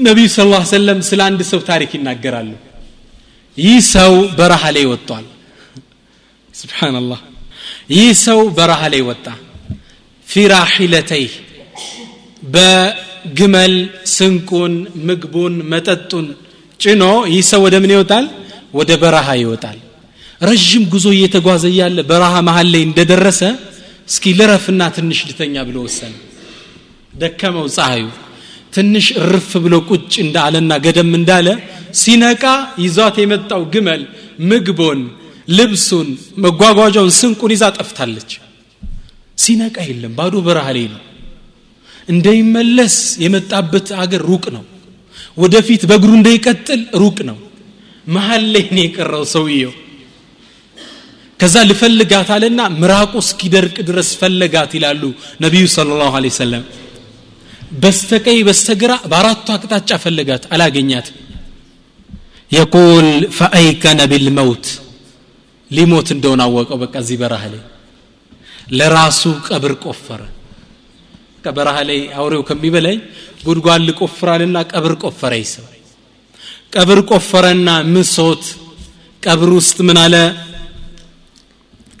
[0.00, 2.50] ነቢዩ ስ ላ ሰለም ስለ አንድ ሰው ታሪክ ይናገራሉ
[3.58, 5.26] ይህ ሰው በረሃ ላይ ወጥቷል።
[6.54, 7.20] ስብሓንላህ
[7.94, 9.26] ይህ ሰው በረሃ ላይ ወጣ።
[10.26, 11.32] ፊራሒለተይህ
[12.52, 13.74] በግመል
[14.14, 14.74] ስንቁን
[15.08, 16.26] ምግቡን መጠጡን
[16.80, 17.02] ጭኖ
[17.32, 18.26] ይህ ሰው ወደ ምን ይወጣል?
[18.74, 19.78] ወደ በረሃ ይወጣል።
[20.40, 23.40] ረዥም ጉዞ እየተጓዘ እያለ በረሃ መሀል ላይ እንደደረሰ
[24.08, 26.14] እስኪ ልረፍና ትንሽ ልተኛ ብሎ ወሰነ።
[27.14, 28.04] ደከመው ፀሐዩ
[28.72, 31.48] ትንሽ እርፍ ብሎ ቁጭ እንዳለና ገደም እንዳለ
[32.00, 32.44] ሲነቃ
[32.82, 34.02] ይዟት የመጣው ግመል
[34.50, 35.00] ምግቦን
[35.48, 36.08] ልብሱን
[36.44, 38.30] መጓጓዣውን ስንቁን ይዛ ጠፍታለች።
[39.38, 41.02] ሲነቃ የለም ባዶ በረሃ ላይ ነው።
[42.08, 42.94] እንዳይመለስ
[43.24, 44.64] የመጣበት አገር ሩቅ ነው።
[45.38, 47.38] ወደፊት በእግሩ እንዳይቀጥል ሩቅ ነው።
[48.06, 49.72] መሀል ላይ ነው የቀረው ሰውየው።
[51.40, 55.02] ከዛ ልፈልጋት አለና ምራቁ እስኪደርቅ ድረስ ፈለጋት ይላሉ
[55.40, 56.14] ነቢዩ ስለ ላሁ
[56.52, 56.56] ለ
[57.67, 61.15] ሰለም በስተቀይ በስተግራ በአራቱ አቅጣጫ ፈለጋት አላገኛትም
[62.51, 63.07] የቁል
[63.37, 64.65] ፈአይከነ ቢልመውት
[65.71, 67.61] ሊሞት እንደሆነ አወቀው በቃ እዚህ በረሃ ላይ
[68.77, 70.21] ለራሱ ቀብር ቆፈረ
[71.57, 72.99] በረሃ ላይ አውሬው ከሚበላኝ
[73.47, 75.65] ጉድጓድ ልቆፍራልና ቀብር ቆፈረ ይሰው
[76.75, 78.43] ቀብር ቆፈረና ምሶት
[79.23, 80.15] ቀብር ውስጥ ምን አለ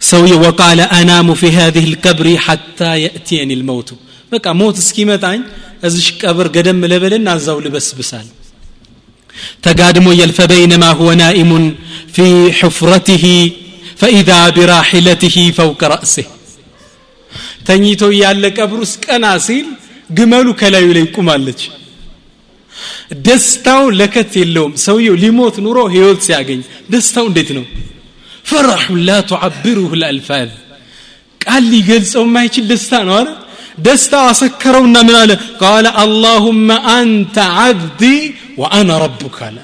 [0.01, 3.89] ሰውየ ወቃለ አናሙ ፊ هذه القبر حتى يأتيني الموت
[4.32, 5.40] በቃ ሞት እስኪመጣኝ
[5.86, 8.26] እዚሽ ቀብር ገደም ልበልና እዛው ልበስብሳል።
[9.64, 11.64] ተጋድሞ የልፈ በይነማ ሁወ ናኢሙን
[12.14, 12.26] ፊ
[12.58, 13.24] ሕፍረትህ
[14.00, 16.28] ፈኢዛ ቢራሒለትህ ፈውቀ ረእስህ
[17.66, 19.66] ተኝቶ ያለ ቀብር ውስጥ ቀና ሲል
[20.10, 21.60] ግመሉ ከላዩ ላይ ቁማለች
[23.26, 26.60] ደስታው ለከት የለውም። ሰውየው ሊሞት ኑሮ ህይወት ሲያገኝ
[26.92, 27.64] ደስታው እንዴት ነው?
[28.44, 30.50] ፈራሑ ላ ቱዓብሩሁ ልአልፋዝ
[31.40, 33.28] ቃል ሊገልጸው የማይችል ደስታ ነው አረ
[33.78, 35.30] ደስታ አሰከረውና ምን አለ?
[35.62, 38.02] ቃለ አላሁመ አንተ ዓብዲ
[38.60, 39.56] ወአና ረቡክ አለ።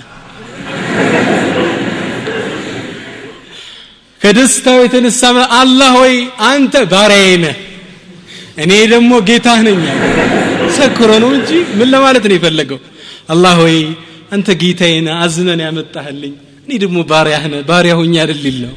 [4.20, 5.22] ከደስታው የተነሳ
[5.58, 6.14] አላህ ወይ
[6.50, 7.32] አንተ ባሪያዬ
[8.62, 9.80] እኔ ደግሞ ጌታህ ነኝ
[10.76, 12.78] ሰክሮ ነው እንጂ ምን ለማለት ነው የፈለገው?
[13.32, 13.76] አላህ ወይ
[14.34, 16.34] አንተ ጌታዬ አዝነን ያመጣህልኝ
[16.64, 18.74] እኔ ደግሞ ባሪያህ ነህ ባሪያ ሁኝ አይደል ነው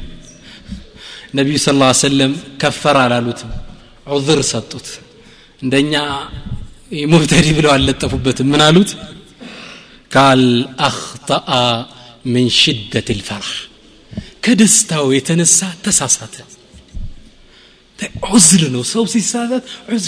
[1.34, 1.68] ነቢዩ ስ
[2.02, 2.32] ሰለም
[2.62, 3.50] ከፈር አላሉትም
[4.06, 4.86] ዑذር ሰጡት
[5.61, 5.93] እንደኛ
[7.11, 8.91] ሙብተዲ ብለው አልለጠፉበትም ምን አሉት
[10.11, 10.43] ቃል
[10.87, 11.51] አኽጠአ
[12.33, 13.51] ምን ሽደት ልፈርሕ
[14.45, 16.35] ከደስታው የተነሳ ተሳሳተ
[18.29, 19.63] ዑዝር ነው ሰው ሲሳሳት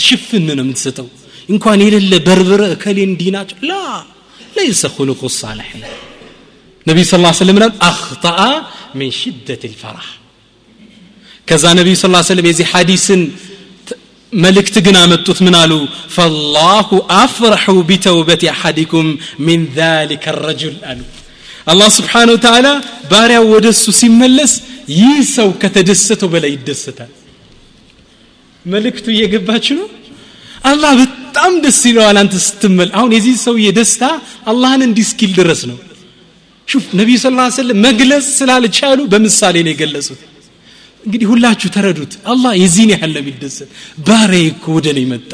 [0.08, 1.08] ሽፍን ነው የምትሰጠው
[1.54, 3.74] እንኳን የሌለ በርብረ እከሌ እንዲህ ናቸው ላ
[4.58, 5.70] ለይሰ ኩሉቁ ሳልሕ
[6.86, 8.40] ነቢዩ ስ ስለም ላል አኽጠአ
[9.00, 10.10] ምን ሽደት ልፈራህ
[11.48, 13.22] ከዛ ነቢዩ ስ ስለም የዚህ ሐዲስን
[14.33, 21.05] ملك ملكت جنامة تثمنالو فالله أفرح بتوبة أحدكم من ذلك الرجل ألو.
[21.69, 27.07] الله سبحانه وتعالى باريا ودس سيملس يسو كتدسته بلا يدسته.
[28.67, 29.85] ملكتو يجبها شنو
[30.71, 32.93] الله بتام دسيلو على أنت ستمل.
[32.93, 34.11] أو نزيد سو يدسته
[34.51, 35.77] الله نندي سكيل درسنا
[36.71, 40.30] شوف نبي صلى الله عليه وسلم مجلس سلالة شالو بمسالين يجلسوا
[41.04, 43.70] እንግዲህ ሁላችሁ ተረዱት አላህ የዚህን ያህል ነው የሚደሰት
[44.08, 45.32] ባሪያ እኮ ወደ ነው መጣ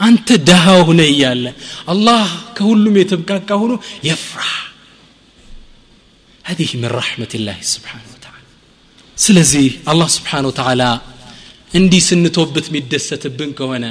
[0.00, 1.44] አንተ ደሃ ሆነ እያለ
[1.92, 2.26] አላህ
[2.58, 3.72] ከሁሉም የተብቃቃ ሆኖ
[4.08, 4.56] የፍራህ
[6.44, 8.46] هذه من رحمة الله سبحانه وتعالى
[9.16, 10.82] ስለዚህ አላህ ስብሓን ወተዓላ
[11.70, 13.84] እንዲህ ስንቶበት የሚደሰትብን ከሆነ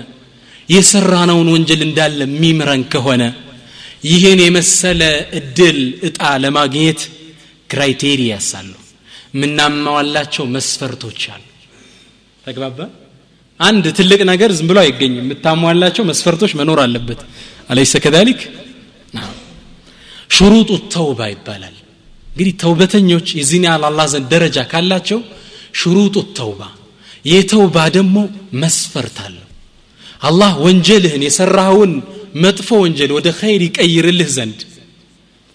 [0.70, 3.24] የሰራነውን ወንጀል እንዳለ የሚምረን ከሆነ
[4.10, 5.02] ይህን የመሰለ
[5.40, 7.02] እድል እጣ ለማግኘት
[7.70, 8.72] ክራይቴሪያስ አሉ
[9.35, 11.43] የምናሟላቸው መስፈርቶች አሉ።
[12.45, 12.79] ተግባባ
[13.61, 17.21] አንድ ትልቅ ነገር ዝም ብሎ አይገኝም። የምታሟላቸው መስፈርቶች መኖር አለበት።
[17.71, 18.41] أليس كذلك?
[20.37, 21.77] شروط التوبة ይባላል።
[22.29, 25.19] እንግዲህ ተውበተኞች የዚህን ያህል አላህ ዘንድ ደረጃ ካላቸው
[25.81, 26.61] ሽሩጡ ተውባ
[27.25, 28.17] የተውባ ደግሞ
[28.63, 29.41] መስፈርት አለው
[30.23, 31.93] አላህ ወንጀልህን የሰራኸውን
[32.45, 34.61] መጥፎ ወንጀል ወደ ኸይር ይቀይርልህ ዘንድ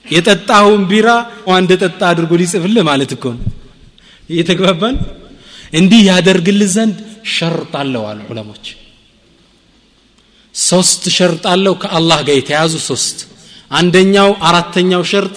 [0.05, 1.09] የጠጣኸውን ቢራ
[1.57, 3.43] እንደ ጠጣ አድርጎ ሊጽፍልህ ማለት እኮ ነው
[4.29, 4.95] እየተግባባን?
[5.73, 6.97] እንዲህ ያደርግልህ ዘንድ
[7.35, 8.65] ሸርጥ አለው አሉ ዑለሞች
[10.55, 13.17] ሶስት ሸርጥ አለው ከአላህ ጋር የተያዙ ሶስት።
[13.71, 15.35] አንደኛው አራተኛው ሸርጥ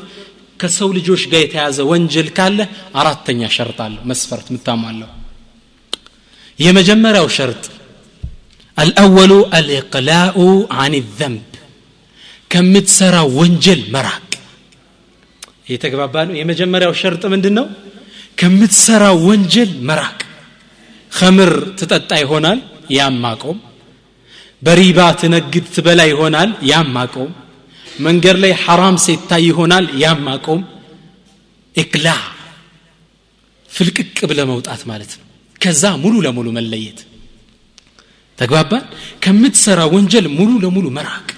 [0.61, 2.59] ከሰው ልጆች ጋር የተያዘ ወንጀል ካለ
[3.01, 5.11] አራተኛ ሸርጥ አለው። መስፈርት ምታሟለው
[6.59, 7.64] የመጀመሪያው ሸርጥ
[8.76, 10.36] አልአወሉ አልኢቅላኡ
[10.82, 11.49] አን ዘንብ
[12.51, 14.28] ከምትሰራ ወንጀል መራቅ።
[15.72, 17.66] የተግባባ ነው። የመጀመሪያው ሸርጥ ምንድን ነው
[18.38, 20.18] ከምትሰራ ወንጀል መራቅ።
[21.12, 22.58] ከምር ትጠጣ ይሆናል
[22.96, 23.58] ያም ማቆም።
[24.62, 27.30] በሪባ ትነግድ ትበላ ይሆናል ያም ማቆም።
[28.00, 30.60] መንገድ ላይ ሐራም ሲታይ ይሆናል ያም ማቆም።
[31.74, 32.08] ኢቅላ
[33.70, 35.26] ፍልቅቅ ብለ መውጣት ማለት ነው።
[35.60, 36.98] ከዛ ሙሉ ለሙሉ መለየት።
[38.38, 38.84] ተግባባን?
[39.22, 41.28] ከምትሰራ ወንጀል ሙሉ ለሙሉ መራቅ።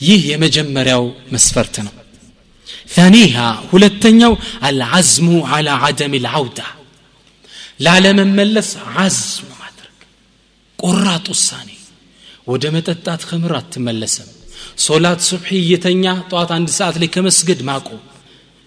[0.00, 1.04] ይህ የመጀመሪያው
[1.34, 1.92] መስፈርት ነው
[2.95, 4.33] ثانيها ሁለተኛው
[4.67, 6.67] አልዓዝሙ على عدم العودة
[7.85, 9.97] ላለመመለስ ዓዝም ማድረግ
[10.79, 11.69] ቆራጥ ውሳኔ
[12.51, 14.29] ወደ መጠጣት ከምር አትመለሰም
[14.85, 18.01] ሶላት ሱብሒ እየተኛ ጠዋት አንድ ሰዓት ላይ ከመስገድ ማቆም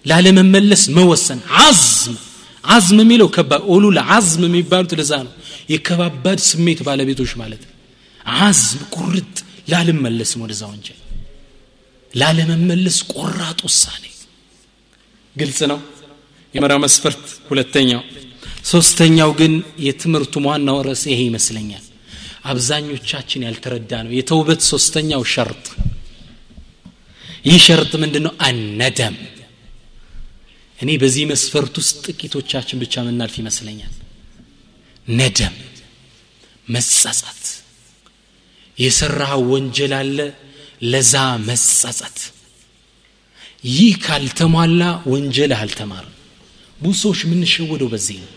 [0.04, 2.16] ላለመመለስ መወሰን አዝም
[2.64, 5.32] አዝም የሚለው ከባድ ኡሉል አዝም የሚባሉት ለዛ ነው
[5.74, 7.62] የከባባድ ስሜት ባለቤቶች ማለት
[8.46, 9.36] አዝም ቁርጥ
[9.72, 10.98] ላልመለስም ወደዛ ወንጀል
[12.11, 14.03] ላለመመለስ ቆራጥ ውሳኔ።
[15.35, 15.79] ግልጽ ነው።
[16.53, 18.01] የመሪያው መስፈርት ሁለተኛው።
[18.65, 19.53] ሶስተኛው ግን
[19.85, 21.83] የትምህርቱ ዋናው ርዕስ ይሄ ይመስለኛል።
[22.51, 25.65] አብዛኞቻችን ያልተረዳ ነው የተውበት ሶስተኛው ሸርጥ።
[27.45, 29.15] ይህ ሸርጥ ምንድን ነው አነደም።
[30.79, 33.93] እኔ በዚህ መስፈርት ውስጥ ጥቂቶቻችን ብቻ ምናልፍ ይመስለኛል።
[35.11, 35.55] ነደም
[36.67, 37.43] መጸጸት።
[38.77, 40.17] የሰራው ወንጀል አለ
[40.81, 41.13] ለዛ
[41.47, 42.17] መጸጸት።
[43.69, 46.13] ይህ ካልተሟላ ወንጀል አልተማርም።
[46.79, 48.31] ብዙ ሰዎች የምንሸወደው በዚህ ነው።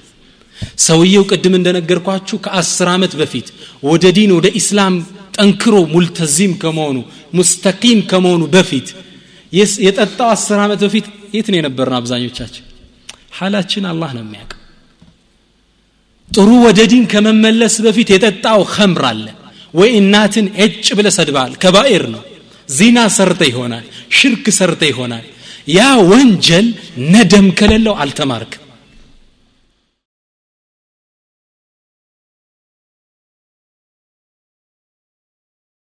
[0.84, 3.46] ሰውየው ቅድም እንደነገርኳችሁ ከአስር ዓመት በፊት
[3.88, 4.94] ወደ ዲን ወደ ኢስላም
[5.36, 6.96] ጠንክሮ ሙልተዚም ከመሆኑ
[7.34, 8.88] ሙስተቂም ከመሆኑ በፊት
[9.84, 12.64] የጠጣው አስር ዓመት በፊት የት ነው የነበርን አብዛኞቻችን?
[13.38, 14.52] ሀላችን አላህ ነው የሚያውቅ
[16.30, 19.26] ጥሩ ወደ ዲን ከመመለስ በፊት የጠጣው ኸምር አለ።
[19.74, 22.22] ወይ እናትን እጭ ብለ ሰድባል ከባኤር ነው
[22.70, 23.84] ዚና ሰርተ ይሆናል
[24.18, 25.26] ሽርክ ሰርተ ይሆናል።
[25.68, 26.66] ያ ወንጀል
[27.12, 28.59] ነደም ከሌለው አልተማርክም